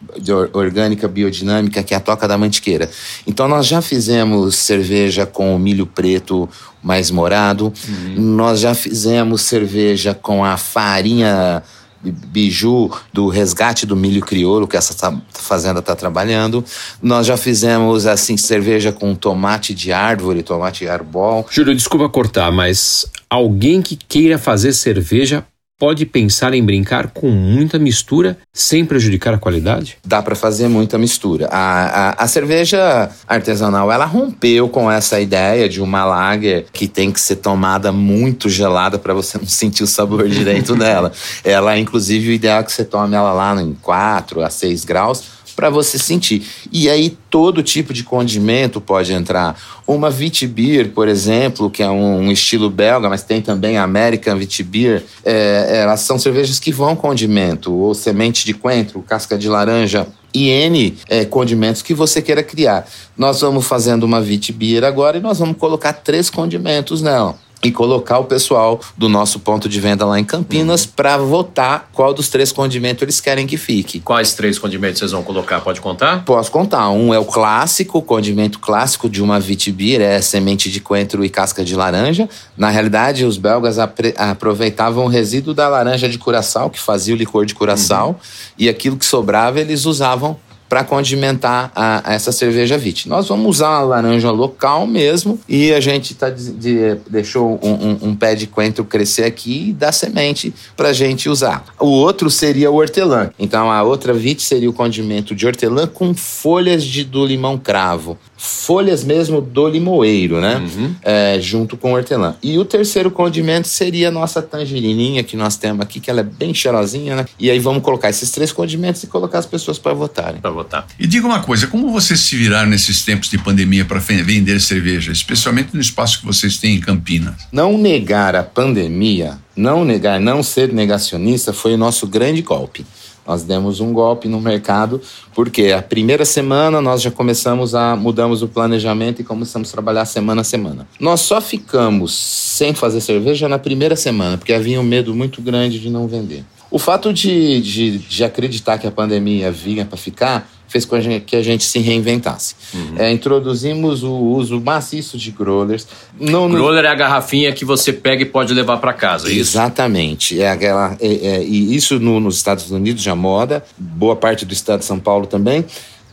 orgânica 0.53 1.09
biodinâmica 1.09 1.83
que 1.83 1.93
é 1.93 1.97
a 1.97 1.99
Toca 1.99 2.25
da 2.25 2.37
Mantiqueira. 2.37 2.89
Então 3.27 3.45
nós 3.45 3.67
já 3.67 3.81
fizemos 3.81 4.55
cerveja 4.55 5.25
com 5.25 5.59
milho 5.59 5.85
preto 5.85 6.47
mais 6.81 7.11
morado. 7.11 7.73
Uhum. 7.85 8.15
Nós 8.17 8.61
já 8.61 8.73
fizemos 8.73 9.41
cerveja 9.41 10.13
com 10.13 10.45
a 10.45 10.55
farinha 10.55 11.61
biju 12.11 12.91
do 13.11 13.27
resgate 13.27 13.85
do 13.85 13.95
milho 13.95 14.21
crioulo 14.21 14.67
que 14.67 14.77
essa 14.77 15.13
fazenda 15.29 15.79
está 15.79 15.95
trabalhando. 15.95 16.63
Nós 17.01 17.25
já 17.25 17.37
fizemos 17.37 18.05
assim 18.05 18.37
cerveja 18.37 18.91
com 18.91 19.15
tomate 19.15 19.73
de 19.73 19.91
árvore, 19.91 20.43
tomate 20.43 20.87
arbol. 20.87 21.45
Júlio, 21.49 21.75
desculpa 21.75 22.09
cortar, 22.09 22.51
mas 22.51 23.05
alguém 23.29 23.81
que 23.81 23.95
queira 23.95 24.37
fazer 24.37 24.73
cerveja 24.73 25.45
pode 25.79 26.05
pensar 26.05 26.53
em 26.53 26.63
brincar 26.63 27.07
com 27.09 27.29
muita 27.29 27.77
mistura 27.77 28.37
sem 28.53 28.85
prejudicar 28.85 29.33
a 29.33 29.37
qualidade? 29.37 29.97
Dá 30.05 30.21
para 30.21 30.35
fazer 30.35 30.67
muita 30.67 30.97
mistura. 30.97 31.47
A, 31.51 32.09
a, 32.09 32.23
a, 32.23 32.27
cerveja 32.27 33.09
artesanal 33.27 33.91
ela 33.91 34.05
rompeu 34.05 34.69
com 34.69 34.89
essa 34.89 35.19
ideia 35.19 35.67
de 35.67 35.81
uma 35.81 36.05
lager 36.05 36.65
que 36.71 36.87
tem 36.87 37.11
que 37.11 37.19
ser 37.19 37.37
tomada 37.37 37.91
muito 37.91 38.49
gelada 38.49 38.97
para 38.97 39.13
você 39.13 39.37
não 39.37 39.47
sentir 39.47 39.83
o 39.83 39.87
sabor 39.87 40.27
direito 40.27 40.75
dela. 40.77 41.11
Ela, 41.43 41.77
inclusive, 41.77 42.29
o 42.29 42.33
ideal 42.33 42.61
é 42.61 42.63
que 42.63 42.71
você 42.71 42.85
tome 42.85 43.15
ela 43.15 43.33
lá 43.33 43.61
em 43.61 43.73
4 43.81 44.41
a 44.41 44.49
6 44.49 44.85
graus 44.85 45.42
para 45.63 45.69
você 45.69 45.97
sentir. 45.97 46.45
E 46.73 46.89
aí 46.89 47.17
todo 47.29 47.63
tipo 47.63 47.93
de 47.93 48.03
condimento 48.03 48.81
pode 48.81 49.13
entrar. 49.13 49.57
Uma 49.87 50.09
Vitibir, 50.09 50.89
por 50.89 51.07
exemplo, 51.07 51.69
que 51.69 51.81
é 51.81 51.89
um, 51.89 52.23
um, 52.23 52.31
estilo 52.33 52.69
belga, 52.69 53.07
mas 53.07 53.23
tem 53.23 53.41
também 53.41 53.77
a 53.77 53.83
American 53.83 54.37
Vitibir, 54.37 55.05
é, 55.23 55.79
elas 55.83 56.01
são 56.01 56.19
cervejas 56.19 56.59
que 56.59 56.69
vão 56.69 56.97
condimento, 56.97 57.71
ou 57.71 57.93
semente 57.93 58.45
de 58.45 58.53
coentro, 58.53 59.01
casca 59.03 59.37
de 59.37 59.47
laranja, 59.47 60.05
e 60.33 60.49
N 60.49 60.97
é, 61.07 61.23
condimentos 61.23 61.81
que 61.81 61.93
você 61.93 62.21
queira 62.21 62.43
criar. 62.43 62.85
Nós 63.17 63.39
vamos 63.39 63.65
fazendo 63.65 64.03
uma 64.03 64.19
Vitibir 64.19 64.83
agora 64.83 65.17
e 65.17 65.21
nós 65.21 65.39
vamos 65.39 65.55
colocar 65.55 65.93
três 65.93 66.29
condimentos 66.29 67.01
nela 67.01 67.37
e 67.63 67.71
colocar 67.71 68.19
o 68.19 68.25
pessoal 68.25 68.79
do 68.97 69.07
nosso 69.07 69.39
ponto 69.39 69.69
de 69.69 69.79
venda 69.79 70.05
lá 70.05 70.19
em 70.19 70.23
Campinas 70.23 70.83
uhum. 70.83 70.91
para 70.95 71.17
votar 71.17 71.89
qual 71.93 72.13
dos 72.13 72.27
três 72.27 72.51
condimentos 72.51 73.01
eles 73.01 73.21
querem 73.21 73.47
que 73.47 73.57
fique. 73.57 73.99
Quais 74.01 74.33
três 74.33 74.59
condimentos 74.59 74.99
vocês 74.99 75.11
vão 75.11 75.23
colocar? 75.23 75.61
Pode 75.61 75.79
contar? 75.79 76.25
Posso 76.25 76.51
contar. 76.51 76.89
Um 76.89 77.13
é 77.13 77.19
o 77.19 77.25
clássico, 77.25 77.99
o 77.99 78.01
condimento 78.01 78.59
clássico 78.59 79.09
de 79.09 79.23
uma 79.23 79.39
vitibir, 79.39 80.01
é 80.01 80.21
semente 80.21 80.69
de 80.69 80.81
coentro 80.81 81.23
e 81.23 81.29
casca 81.29 81.63
de 81.63 81.75
laranja. 81.75 82.27
Na 82.57 82.69
realidade, 82.69 83.25
os 83.25 83.37
belgas 83.37 83.77
aproveitavam 83.79 85.05
o 85.05 85.07
resíduo 85.07 85.53
da 85.53 85.69
laranja 85.69 86.09
de 86.09 86.17
curaçao, 86.17 86.69
que 86.69 86.79
fazia 86.79 87.13
o 87.13 87.17
licor 87.17 87.45
de 87.45 87.55
curaçao, 87.55 88.09
uhum. 88.09 88.15
e 88.57 88.67
aquilo 88.67 88.97
que 88.97 89.05
sobrava 89.05 89.59
eles 89.59 89.85
usavam 89.85 90.37
para 90.73 90.83
condimentar 90.83 91.71
a, 91.75 92.09
a, 92.09 92.13
essa 92.15 92.31
cerveja 92.31 92.79
Vit. 92.79 93.07
Nós 93.07 93.27
vamos 93.27 93.45
usar 93.45 93.75
a 93.75 93.83
laranja 93.83 94.31
local 94.31 94.87
mesmo 94.87 95.39
e 95.47 95.71
a 95.71 95.79
gente 95.79 96.15
tá 96.15 96.31
de, 96.31 96.51
de, 96.51 96.95
deixou 97.07 97.59
um, 97.61 97.73
um, 97.73 97.97
um, 98.09 98.15
pé 98.15 98.33
de 98.33 98.47
coentro 98.47 98.83
crescer 98.83 99.23
aqui 99.23 99.69
e 99.69 99.73
dar 99.73 99.91
semente 99.91 100.51
para 100.75 100.89
a 100.89 100.93
gente 100.93 101.29
usar. 101.29 101.63
O 101.79 101.89
outro 101.89 102.27
seria 102.27 102.71
o 102.71 102.75
hortelã. 102.75 103.29
Então 103.37 103.69
a 103.69 103.83
outra 103.83 104.13
Vit 104.13 104.41
seria 104.41 104.67
o 104.67 104.73
condimento 104.73 105.35
de 105.35 105.45
hortelã 105.45 105.85
com 105.85 106.11
folhas 106.11 106.83
de, 106.83 107.03
do 107.03 107.23
limão 107.23 107.55
cravo 107.55 108.17
folhas 108.45 109.05
mesmo 109.05 109.39
do 109.39 109.69
limoeiro, 109.69 110.41
né? 110.41 110.57
Uhum. 110.57 110.95
É, 111.01 111.39
junto 111.39 111.77
com 111.77 111.93
hortelã. 111.93 112.35
E 112.43 112.57
o 112.57 112.65
terceiro 112.65 113.09
condimento 113.09 113.69
seria 113.69 114.09
a 114.09 114.11
nossa 114.11 114.41
tangerininha 114.41 115.23
que 115.23 115.37
nós 115.37 115.55
temos 115.55 115.81
aqui, 115.81 116.01
que 116.01 116.09
ela 116.09 116.19
é 116.19 116.23
bem 116.23 116.53
cheirosinha, 116.53 117.15
né? 117.15 117.25
E 117.39 117.49
aí 117.49 117.57
vamos 117.57 117.81
colocar 117.81 118.09
esses 118.09 118.31
três 118.31 118.51
condimentos 118.51 119.01
e 119.01 119.07
colocar 119.07 119.39
as 119.39 119.45
pessoas 119.45 119.79
para 119.79 119.93
votarem. 119.93 120.41
Para 120.41 120.51
votar. 120.51 120.85
E 120.99 121.07
diga 121.07 121.25
uma 121.25 121.39
coisa, 121.39 121.67
como 121.67 121.89
vocês 121.89 122.19
se 122.19 122.35
viraram 122.35 122.69
nesses 122.69 123.05
tempos 123.05 123.29
de 123.29 123.37
pandemia 123.37 123.85
para 123.85 123.99
vender 123.99 124.59
cerveja, 124.59 125.13
especialmente 125.13 125.69
no 125.73 125.79
espaço 125.79 126.19
que 126.19 126.25
vocês 126.25 126.57
têm 126.57 126.75
em 126.75 126.79
Campinas? 126.81 127.35
Não 127.49 127.77
negar 127.77 128.35
a 128.35 128.43
pandemia, 128.43 129.37
não 129.55 129.85
negar, 129.85 130.19
não 130.19 130.43
ser 130.43 130.73
negacionista 130.73 131.53
foi 131.53 131.75
o 131.75 131.77
nosso 131.77 132.05
grande 132.07 132.41
golpe. 132.41 132.85
Nós 133.25 133.43
demos 133.43 133.79
um 133.79 133.93
golpe 133.93 134.27
no 134.27 134.41
mercado, 134.41 135.01
porque 135.33 135.71
a 135.71 135.81
primeira 135.81 136.25
semana 136.25 136.81
nós 136.81 137.01
já 137.01 137.09
começamos 137.09 137.73
a 137.73 137.95
mudamos 137.95 138.41
o 138.41 138.47
planejamento 138.47 139.21
e 139.21 139.23
começamos 139.23 139.69
a 139.69 139.71
trabalhar 139.71 140.05
semana 140.05 140.41
a 140.41 140.43
semana. 140.43 140.87
Nós 140.99 141.21
só 141.21 141.39
ficamos 141.39 142.13
sem 142.13 142.73
fazer 142.73 143.01
cerveja 143.01 143.47
na 143.47 143.57
primeira 143.57 143.95
semana, 143.95 144.37
porque 144.37 144.53
havia 144.53 144.79
um 144.79 144.83
medo 144.83 145.15
muito 145.15 145.41
grande 145.41 145.79
de 145.79 145.89
não 145.89 146.07
vender. 146.07 146.43
O 146.69 146.79
fato 146.79 147.13
de, 147.13 147.61
de, 147.61 147.97
de 147.99 148.23
acreditar 148.23 148.79
que 148.79 148.87
a 148.87 148.91
pandemia 148.91 149.51
vinha 149.51 149.85
para 149.85 149.97
ficar 149.97 150.49
fez 150.73 150.85
com 150.85 150.97
que 151.23 151.35
a 151.35 151.43
gente 151.43 151.63
se 151.63 151.77
reinventasse. 151.77 152.55
Uhum. 152.73 152.95
É, 152.97 153.11
introduzimos 153.11 154.01
o 154.01 154.11
uso 154.11 154.59
maciço 154.59 155.19
de 155.19 155.29
growlers. 155.29 155.87
Não, 156.19 156.49
Growler 156.49 156.83
é 156.85 156.87
a 156.87 156.95
garrafinha 156.95 157.51
que 157.53 157.63
você 157.63 157.93
pega 157.93 158.23
e 158.23 158.25
pode 158.25 158.55
levar 158.55 158.77
para 158.77 158.91
casa, 158.91 159.29
é 159.29 159.33
Exatamente. 159.33 160.41
É 160.41 160.49
aquela, 160.49 160.97
é, 160.99 161.13
é, 161.13 161.43
e 161.43 161.75
isso 161.75 161.99
no, 161.99 162.19
nos 162.19 162.37
Estados 162.37 162.71
Unidos 162.71 163.03
já 163.03 163.15
moda, 163.15 163.63
boa 163.77 164.15
parte 164.15 164.45
do 164.45 164.53
estado 164.53 164.79
de 164.79 164.85
São 164.85 164.99
Paulo 164.99 165.27
também 165.27 165.63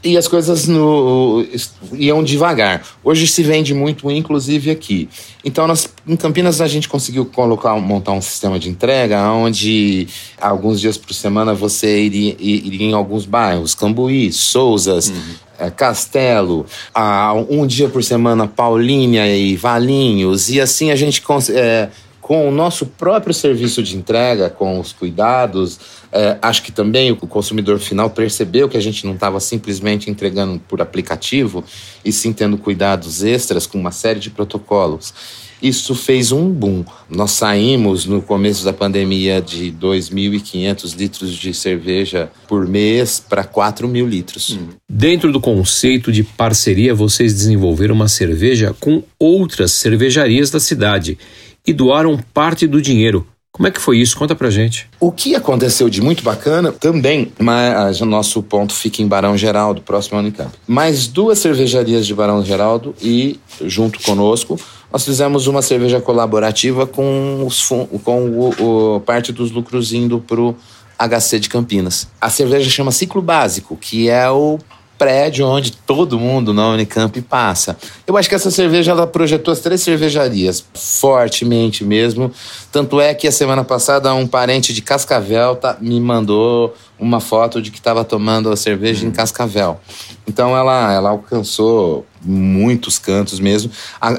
e 0.02 0.16
as 0.16 0.26
coisas 0.26 0.66
no, 0.66 1.44
iam 1.92 2.22
devagar. 2.22 2.82
Hoje 3.04 3.26
se 3.26 3.42
vende 3.42 3.74
muito, 3.74 4.10
inclusive 4.10 4.70
aqui. 4.70 5.08
Então, 5.44 5.66
nós, 5.66 5.88
em 6.06 6.16
Campinas, 6.16 6.60
a 6.60 6.68
gente 6.68 6.88
conseguiu 6.88 7.26
colocar, 7.26 7.74
montar 7.76 8.12
um 8.12 8.20
sistema 8.20 8.58
de 8.58 8.68
entrega 8.68 9.30
onde 9.32 10.08
alguns 10.40 10.80
dias 10.80 10.96
por 10.96 11.12
semana 11.12 11.52
você 11.54 12.02
iria, 12.02 12.34
iria 12.38 12.86
em 12.86 12.94
alguns 12.94 13.26
bairros, 13.26 13.74
Cambuí, 13.74 14.32
Souzas, 14.32 15.10
uhum. 15.10 15.34
é, 15.58 15.70
Castelo, 15.70 16.64
a, 16.94 17.34
um 17.34 17.66
dia 17.66 17.88
por 17.88 18.02
semana 18.02 18.46
Paulínia 18.46 19.26
e 19.28 19.54
Valinhos, 19.56 20.48
e 20.48 20.60
assim 20.60 20.90
a 20.90 20.96
gente 20.96 21.22
é, 21.50 21.90
com 22.30 22.48
o 22.48 22.52
nosso 22.52 22.86
próprio 22.86 23.34
serviço 23.34 23.82
de 23.82 23.96
entrega, 23.96 24.48
com 24.48 24.78
os 24.78 24.92
cuidados. 24.92 25.80
É, 26.12 26.38
acho 26.40 26.62
que 26.62 26.70
também 26.70 27.10
o 27.10 27.16
consumidor 27.16 27.80
final 27.80 28.08
percebeu 28.08 28.68
que 28.68 28.76
a 28.76 28.80
gente 28.80 29.04
não 29.04 29.14
estava 29.14 29.40
simplesmente 29.40 30.08
entregando 30.08 30.60
por 30.68 30.80
aplicativo, 30.80 31.64
e 32.04 32.12
sim 32.12 32.32
tendo 32.32 32.56
cuidados 32.56 33.24
extras 33.24 33.66
com 33.66 33.78
uma 33.78 33.90
série 33.90 34.20
de 34.20 34.30
protocolos. 34.30 35.12
Isso 35.60 35.92
fez 35.92 36.30
um 36.30 36.48
boom. 36.50 36.84
Nós 37.08 37.32
saímos 37.32 38.06
no 38.06 38.22
começo 38.22 38.64
da 38.64 38.72
pandemia 38.72 39.42
de 39.42 39.72
2.500 39.72 40.96
litros 40.96 41.34
de 41.34 41.52
cerveja 41.52 42.30
por 42.46 42.64
mês 42.64 43.18
para 43.18 43.42
4 43.42 43.88
mil 43.88 44.06
litros. 44.06 44.50
Hum. 44.50 44.68
Dentro 44.88 45.32
do 45.32 45.40
conceito 45.40 46.12
de 46.12 46.22
parceria, 46.22 46.94
vocês 46.94 47.34
desenvolveram 47.34 47.94
uma 47.94 48.08
cerveja 48.08 48.74
com 48.78 49.02
outras 49.18 49.72
cervejarias 49.72 50.48
da 50.48 50.60
cidade 50.60 51.18
e 51.66 51.72
doaram 51.72 52.18
parte 52.32 52.66
do 52.66 52.80
dinheiro. 52.80 53.26
Como 53.52 53.66
é 53.66 53.70
que 53.70 53.80
foi 53.80 53.98
isso? 53.98 54.16
Conta 54.16 54.34
pra 54.34 54.48
gente. 54.48 54.88
O 54.98 55.10
que 55.10 55.34
aconteceu 55.34 55.90
de 55.90 56.00
muito 56.00 56.22
bacana 56.22 56.72
também, 56.72 57.32
mas 57.38 58.00
o 58.00 58.06
nosso 58.06 58.42
ponto 58.42 58.72
fica 58.72 59.02
em 59.02 59.06
Barão 59.06 59.36
Geraldo, 59.36 59.82
próximo 59.82 60.16
ao 60.16 60.22
Unicamp. 60.22 60.50
Mais 60.66 61.08
duas 61.08 61.40
cervejarias 61.40 62.06
de 62.06 62.14
Barão 62.14 62.44
Geraldo 62.44 62.94
e, 63.02 63.38
junto 63.66 64.00
conosco, 64.02 64.58
nós 64.92 65.04
fizemos 65.04 65.46
uma 65.46 65.62
cerveja 65.62 66.00
colaborativa 66.00 66.86
com, 66.86 67.44
os, 67.44 67.68
com 68.02 68.24
o, 68.30 68.94
o 68.96 69.00
parte 69.00 69.32
dos 69.32 69.50
lucros 69.50 69.92
indo 69.92 70.20
pro 70.20 70.56
HC 70.98 71.40
de 71.40 71.48
Campinas. 71.48 72.08
A 72.20 72.30
cerveja 72.30 72.70
chama 72.70 72.92
Ciclo 72.92 73.20
Básico, 73.20 73.76
que 73.76 74.08
é 74.08 74.30
o 74.30 74.58
prédio 75.00 75.46
onde 75.46 75.72
todo 75.72 76.20
mundo 76.20 76.52
na 76.52 76.68
Unicamp 76.68 77.22
passa. 77.22 77.74
Eu 78.06 78.18
acho 78.18 78.28
que 78.28 78.34
essa 78.34 78.50
cerveja 78.50 78.90
ela 78.90 79.06
projetou 79.06 79.50
as 79.50 79.60
três 79.60 79.80
cervejarias 79.80 80.62
fortemente 80.74 81.82
mesmo. 81.86 82.30
Tanto 82.70 83.00
é 83.00 83.14
que 83.14 83.26
a 83.26 83.32
semana 83.32 83.64
passada 83.64 84.12
um 84.12 84.26
parente 84.26 84.74
de 84.74 84.82
Cascavel 84.82 85.56
tá, 85.56 85.78
me 85.80 85.98
mandou 85.98 86.74
uma 86.98 87.18
foto 87.18 87.62
de 87.62 87.70
que 87.70 87.78
estava 87.78 88.04
tomando 88.04 88.52
a 88.52 88.56
cerveja 88.56 89.06
em 89.06 89.10
Cascavel. 89.10 89.80
Então 90.28 90.54
ela, 90.54 90.92
ela 90.92 91.08
alcançou 91.08 92.04
muitos 92.22 92.98
cantos 92.98 93.40
mesmo. 93.40 93.70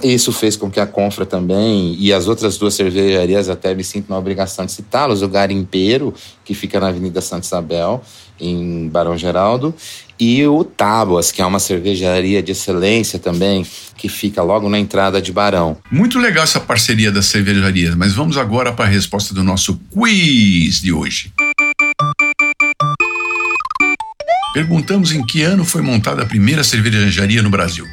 Isso 0.02 0.34
fez 0.34 0.58
com 0.58 0.72
que 0.72 0.80
a 0.80 0.88
Confra 0.88 1.28
também 1.28 1.96
e 2.00 2.12
as 2.12 2.28
outras 2.28 2.58
duas 2.58 2.74
cervejarias, 2.74 3.50
até 3.50 3.76
me 3.76 3.84
sinto 3.84 4.10
na 4.10 4.18
obrigação 4.18 4.66
de 4.66 4.72
citá-los, 4.72 5.22
o 5.22 5.28
Garimpeiro, 5.28 6.12
que 6.44 6.56
fica 6.56 6.80
na 6.80 6.88
Avenida 6.88 7.22
Santa 7.22 7.46
Isabel, 7.46 8.02
em 8.40 8.90
Barão 8.90 9.16
Geraldo, 9.16 9.74
e 10.24 10.46
o 10.46 10.64
Tábuas, 10.64 11.32
que 11.32 11.42
é 11.42 11.46
uma 11.48 11.58
cervejaria 11.58 12.44
de 12.44 12.52
excelência 12.52 13.18
também, 13.18 13.66
que 13.98 14.08
fica 14.08 14.44
logo 14.44 14.70
na 14.70 14.78
entrada 14.78 15.20
de 15.20 15.32
Barão. 15.32 15.80
Muito 15.92 16.20
legal 16.20 16.44
essa 16.44 16.60
parceria 16.60 17.12
das 17.12 17.26
cervejarias, 17.26 17.96
mas 17.96 18.14
vamos 18.14 18.38
agora 18.38 18.72
para 18.72 18.86
a 18.86 18.88
resposta 18.88 19.34
do 19.34 19.44
nosso 19.44 19.82
quiz 19.90 20.80
de 20.80 20.94
hoje. 20.94 21.34
Perguntamos 24.54 25.12
em 25.12 25.26
que 25.26 25.42
ano 25.42 25.66
foi 25.66 25.82
montada 25.82 26.22
a 26.22 26.26
primeira 26.28 26.64
cervejaria 26.64 27.42
no 27.42 27.50
Brasil. 27.50 27.88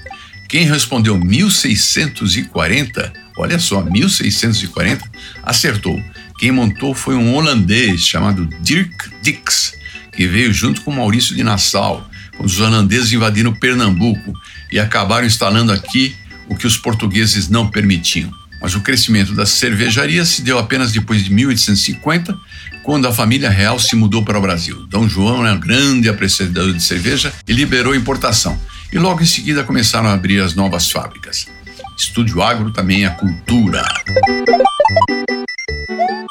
Quem 0.51 0.67
respondeu 0.67 1.17
1640, 1.17 3.11
olha 3.39 3.59
só, 3.59 3.83
1640, 3.83 5.03
acertou. 5.43 5.99
Quem 6.39 6.53
montou 6.53 6.95
foi 6.95 7.15
um 7.15 7.35
holandês 7.35 8.03
chamado 8.03 8.47
Dirk 8.61 8.93
Dix, 9.23 9.73
que 10.13 10.27
veio 10.27 10.53
junto 10.53 10.83
com 10.83 10.91
Maurício 10.91 11.35
de 11.35 11.43
Nassau, 11.43 12.07
os 12.39 12.61
holandeses 12.61 13.13
invadiram 13.13 13.53
Pernambuco 13.53 14.33
e 14.71 14.79
acabaram 14.79 15.27
instalando 15.27 15.73
aqui 15.73 16.15
o 16.49 16.57
que 16.57 16.67
os 16.67 16.77
portugueses 16.77 17.49
não 17.49 17.69
permitiam. 17.69 18.31
Mas 18.61 18.75
o 18.75 18.81
crescimento 18.81 19.35
da 19.35 19.47
cervejaria 19.47 20.25
se 20.25 20.43
deu 20.43 20.59
apenas 20.59 20.91
depois 20.93 21.23
de 21.23 21.33
1850, 21.33 22.37
quando 22.83 23.07
a 23.07 23.13
família 23.13 23.51
real 23.51 23.79
se 23.79 23.95
mudou 23.95 24.25
para 24.25 24.39
o 24.39 24.43
Brasil. 24.43 24.87
Dom 24.89 25.09
João 25.09 25.47
era 25.47 25.55
um 25.55 25.61
grande 25.61 26.09
apreciador 26.09 26.73
de 26.73 26.83
cerveja 26.83 27.33
e 27.47 27.53
liberou 27.53 27.93
a 27.93 27.97
importação. 27.97 28.59
E 28.93 28.99
logo 28.99 29.23
em 29.23 29.27
seguida 29.27 29.63
começaram 29.63 30.09
a 30.09 30.15
abrir 30.15 30.41
as 30.41 30.55
novas 30.55 30.91
fábricas. 30.91 31.47
Estúdio 31.97 32.43
Agro 32.43 32.73
também 32.73 33.05
é 33.05 33.11
cultura. 33.11 33.85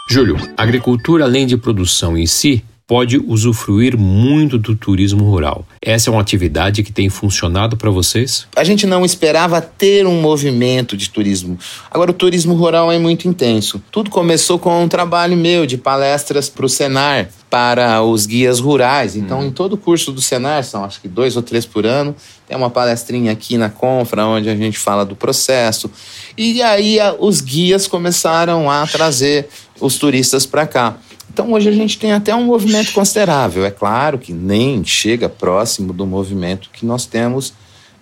Júlio, 0.10 0.38
agricultura 0.58 1.26
além 1.26 1.46
de 1.46 1.58
produção 1.58 2.18
em 2.18 2.26
si 2.26 2.64
pode 2.88 3.18
usufruir 3.28 3.98
muito 3.98 4.58
do 4.58 4.74
turismo 4.74 5.30
rural. 5.30 5.66
Essa 5.82 6.10
é 6.10 6.12
uma 6.12 6.22
atividade 6.22 6.84
que 6.84 6.92
tem 6.92 7.10
funcionado 7.10 7.76
para 7.76 7.92
vocês? 7.92 8.48
A 8.56 8.64
gente 8.64 8.88
não 8.88 9.04
esperava 9.04 9.60
ter 9.60 10.08
um 10.08 10.22
movimento 10.22 10.96
de 10.96 11.10
turismo. 11.10 11.60
Agora, 11.92 12.12
o 12.12 12.14
turismo 12.14 12.56
rural 12.56 12.90
é 12.90 12.98
muito 12.98 13.28
intenso. 13.28 13.84
Tudo 13.92 14.10
começou 14.10 14.58
com 14.58 14.82
um 14.82 14.88
trabalho 14.88 15.36
meu 15.36 15.66
de 15.66 15.78
palestras 15.78 16.48
para 16.48 16.66
o 16.66 16.70
Senar, 16.70 17.30
para 17.50 18.02
os 18.02 18.26
guias 18.26 18.62
rurais. 18.62 19.18
Então, 19.18 19.42
hum. 19.42 19.48
em 19.48 19.52
todo 19.52 19.74
o 19.74 19.78
curso 19.78 20.14
do 20.14 20.22
Senar, 20.22 20.64
são 20.64 20.86
acho 20.86 21.02
que 21.02 21.10
dois 21.10 21.36
ou 21.36 21.42
três 21.42 21.66
por 21.66 21.86
ano, 21.86 22.16
tem 22.48 22.56
uma 22.56 22.70
palestrinha 22.70 23.34
aqui 23.34 23.58
na 23.58 23.70
Confra, 23.70 24.26
onde 24.26 24.50
a 24.50 24.56
gente 24.56 24.80
fala 24.80 25.06
do 25.06 25.16
processo. 25.16 25.92
E 26.38 26.62
aí, 26.62 27.00
os 27.20 27.42
guias 27.42 27.86
começaram 27.86 28.72
a 28.72 28.88
trazer 28.88 29.50
os 29.82 29.98
turistas 29.98 30.46
para 30.46 30.66
cá. 30.66 30.98
Então 31.38 31.52
hoje 31.52 31.70
a 31.70 31.72
gente 31.72 32.00
tem 32.00 32.14
até 32.14 32.34
um 32.34 32.46
movimento 32.46 32.92
considerável. 32.94 33.64
É 33.64 33.70
claro 33.70 34.18
que 34.18 34.34
nem 34.34 34.84
chega 34.84 35.30
próximo 35.30 35.94
do 35.94 36.04
movimento 36.04 36.72
que 36.74 36.84
nós 36.84 37.06
temos 37.06 37.54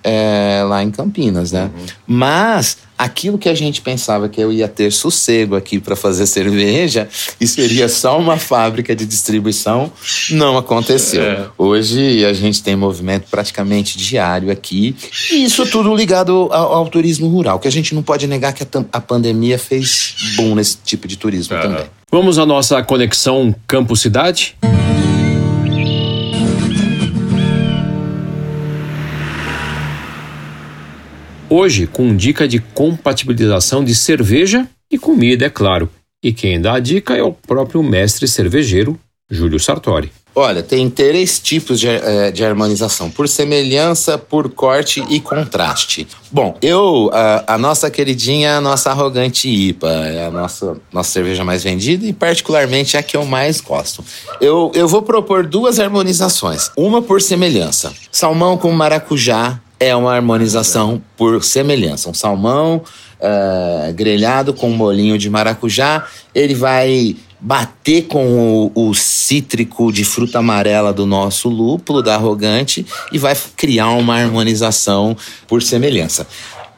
é, 0.02 0.64
lá 0.66 0.82
em 0.82 0.90
Campinas, 0.90 1.52
né? 1.52 1.66
Uhum. 1.66 1.86
Mas 2.08 2.78
aquilo 2.98 3.38
que 3.38 3.50
a 3.50 3.54
gente 3.54 3.82
pensava 3.82 4.30
que 4.30 4.42
eu 4.42 4.52
ia 4.52 4.68
ter 4.68 4.92
sossego 4.92 5.56
aqui 5.56 5.80
para 5.80 5.96
fazer 5.96 6.26
cerveja 6.26 7.08
e 7.40 7.48
seria 7.48 7.90
só 7.90 8.18
uma 8.18 8.38
fábrica 8.38 8.96
de 8.96 9.06
distribuição, 9.06 9.92
não 10.32 10.58
aconteceu. 10.58 11.24
É. 11.24 11.48
Hoje 11.58 12.26
a 12.26 12.34
gente 12.34 12.64
tem 12.64 12.76
movimento 12.76 13.26
praticamente 13.30 13.98
diário 13.98 14.52
aqui 14.52 14.96
e 15.32 15.44
isso 15.44 15.66
tudo 15.66 15.94
ligado 15.96 16.50
ao, 16.52 16.74
ao 16.74 16.88
turismo 16.88 17.28
rural, 17.28 17.60
que 17.60 17.68
a 17.68 17.72
gente 17.72 17.94
não 17.94 18.02
pode 18.02 18.28
negar 18.28 18.54
que 18.54 18.64
a, 18.64 18.68
a 18.92 19.02
pandemia 19.02 19.60
fez 19.60 20.16
boom 20.36 20.56
nesse 20.56 20.78
tipo 20.84 21.08
de 21.08 21.18
turismo 21.18 21.56
é. 21.56 21.62
também. 21.62 21.86
Vamos 22.12 22.40
à 22.40 22.46
nossa 22.46 22.82
conexão 22.82 23.54
campo-cidade? 23.68 24.56
Hoje, 31.58 31.88
com 31.88 32.14
dica 32.14 32.50
de 32.50 32.60
compatibilização 32.60 33.82
de 33.82 33.96
cerveja 33.96 34.68
e 34.92 35.00
comida, 35.00 35.46
é 35.46 35.50
claro. 35.50 35.90
E 36.22 36.34
quem 36.34 36.60
dá 36.60 36.74
a 36.74 36.80
dica 36.82 37.16
é 37.16 37.24
o 37.24 37.32
próprio 37.32 37.82
mestre 37.82 38.28
cervejeiro, 38.28 39.00
Júlio 39.32 39.58
Sartori. 39.58 40.12
Olha, 40.36 40.62
tem 40.62 40.90
três 40.90 41.40
tipos 41.40 41.80
de, 41.80 41.88
eh, 41.88 42.30
de, 42.30 42.44
harmonização: 42.44 43.10
por 43.10 43.30
semelhança, 43.30 44.18
por 44.18 44.50
corte 44.50 45.02
e 45.10 45.22
contraste. 45.22 46.06
Bom, 46.30 46.58
eu, 46.62 47.10
a, 47.14 47.54
a, 47.54 47.58
nossa 47.58 47.90
queridinha, 47.90 48.58
a 48.58 48.62
nossa 48.62 48.92
arrogante 48.92 49.48
IPA, 49.48 49.88
é 49.88 50.26
a 50.26 50.32
nossa, 50.32 50.76
nossa 50.92 51.10
cerveja 51.10 51.46
mais 51.46 51.64
vendida 51.64 52.06
e, 52.06 52.12
particularmente, 52.12 52.98
a 52.98 53.02
que 53.02 53.16
eu 53.16 53.26
mais 53.26 53.62
gosto. 53.62 54.04
Eu, 54.42 54.74
eu 54.76 54.90
vou 54.90 55.04
propor 55.04 55.48
duas 55.48 55.80
harmonizações: 55.80 56.70
uma 56.76 57.02
por 57.02 57.22
semelhança, 57.22 57.94
salmão 58.12 58.58
com 58.58 58.70
maracujá 58.74 59.62
é 59.86 59.96
uma 59.96 60.16
harmonização 60.16 61.02
por 61.16 61.44
semelhança. 61.44 62.10
Um 62.10 62.14
salmão 62.14 62.82
uh, 63.20 63.94
grelhado 63.94 64.54
com 64.54 64.70
um 64.70 64.76
molinho 64.76 65.18
de 65.18 65.30
maracujá. 65.30 66.08
Ele 66.34 66.56
vai 66.56 67.16
bater 67.40 68.08
com 68.08 68.72
o, 68.76 68.90
o, 68.90 68.94
cítrico 68.96 69.92
de 69.92 70.04
fruta 70.04 70.40
amarela 70.40 70.92
do 70.92 71.06
nosso 71.06 71.48
lúpulo, 71.48 72.02
da 72.02 72.16
arrogante, 72.16 72.84
e 73.12 73.20
vai 73.20 73.38
criar 73.56 73.92
uma 73.92 74.16
harmonização 74.16 75.16
por 75.48 75.62
semelhança. 75.62 76.26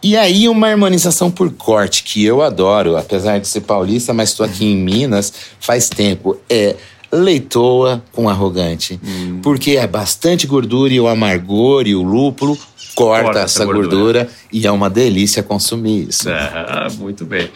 E 0.03 0.17
aí, 0.17 0.49
uma 0.49 0.67
harmonização 0.67 1.31
por 1.31 1.51
corte, 1.53 2.03
que 2.03 2.23
eu 2.25 2.41
adoro, 2.41 2.97
apesar 2.97 3.39
de 3.39 3.47
ser 3.47 3.61
paulista, 3.61 4.13
mas 4.13 4.29
estou 4.29 4.45
aqui 4.45 4.65
em 4.65 4.75
Minas 4.75 5.31
faz 5.59 5.87
tempo. 5.87 6.37
É 6.49 6.75
leitoa 7.11 8.03
com 8.11 8.29
arrogante. 8.29 8.99
Hum. 9.03 9.39
Porque 9.41 9.71
é 9.71 9.87
bastante 9.87 10.45
gordura 10.45 10.93
e 10.93 10.99
o 10.99 11.07
amargor 11.07 11.87
e 11.87 11.95
o 11.95 12.03
lúpulo 12.03 12.57
corta, 12.97 13.23
corta 13.25 13.39
essa 13.41 13.63
gordura. 13.63 13.89
gordura. 13.89 14.29
e 14.51 14.65
é 14.65 14.71
uma 14.71 14.89
delícia 14.89 15.43
consumir 15.43 16.09
isso. 16.09 16.29
Ah, 16.29 16.87
muito 16.97 17.23
bem. 17.23 17.49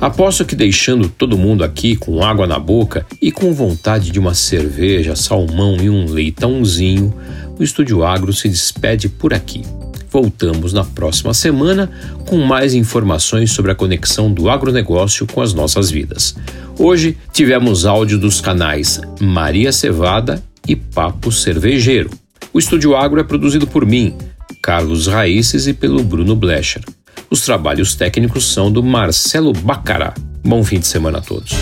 Aposto 0.00 0.44
que 0.44 0.56
deixando 0.56 1.08
todo 1.08 1.38
mundo 1.38 1.62
aqui 1.62 1.94
com 1.94 2.24
água 2.24 2.46
na 2.46 2.58
boca 2.58 3.06
e 3.20 3.30
com 3.30 3.52
vontade 3.52 4.10
de 4.10 4.18
uma 4.18 4.34
cerveja, 4.34 5.14
salmão 5.14 5.76
e 5.76 5.90
um 5.90 6.06
leitãozinho, 6.06 7.14
o 7.58 7.62
Estúdio 7.62 8.02
Agro 8.02 8.32
se 8.32 8.48
despede 8.48 9.08
por 9.08 9.34
aqui. 9.34 9.62
Voltamos 10.10 10.72
na 10.72 10.82
próxima 10.82 11.32
semana 11.32 11.88
com 12.26 12.38
mais 12.38 12.74
informações 12.74 13.52
sobre 13.52 13.70
a 13.70 13.74
conexão 13.74 14.32
do 14.32 14.50
agronegócio 14.50 15.26
com 15.26 15.40
as 15.40 15.52
nossas 15.52 15.90
vidas. 15.90 16.34
Hoje 16.76 17.16
tivemos 17.32 17.84
áudio 17.84 18.18
dos 18.18 18.40
canais 18.40 19.00
Maria 19.20 19.70
Cevada 19.70 20.42
e 20.66 20.74
Papo 20.74 21.30
Cervejeiro. 21.30 22.10
O 22.52 22.58
Estúdio 22.58 22.96
Agro 22.96 23.20
é 23.20 23.22
produzido 23.22 23.66
por 23.66 23.86
mim, 23.86 24.16
Carlos 24.62 25.06
Raíces 25.06 25.66
e 25.66 25.72
pelo 25.72 26.02
Bruno 26.02 26.34
Blecher. 26.36 26.82
Os 27.30 27.42
trabalhos 27.42 27.94
técnicos 27.94 28.52
são 28.52 28.70
do 28.70 28.82
Marcelo 28.82 29.52
Bacará. 29.52 30.14
Bom 30.44 30.64
fim 30.64 30.78
de 30.78 30.86
semana 30.86 31.18
a 31.18 31.20
todos. 31.20 31.52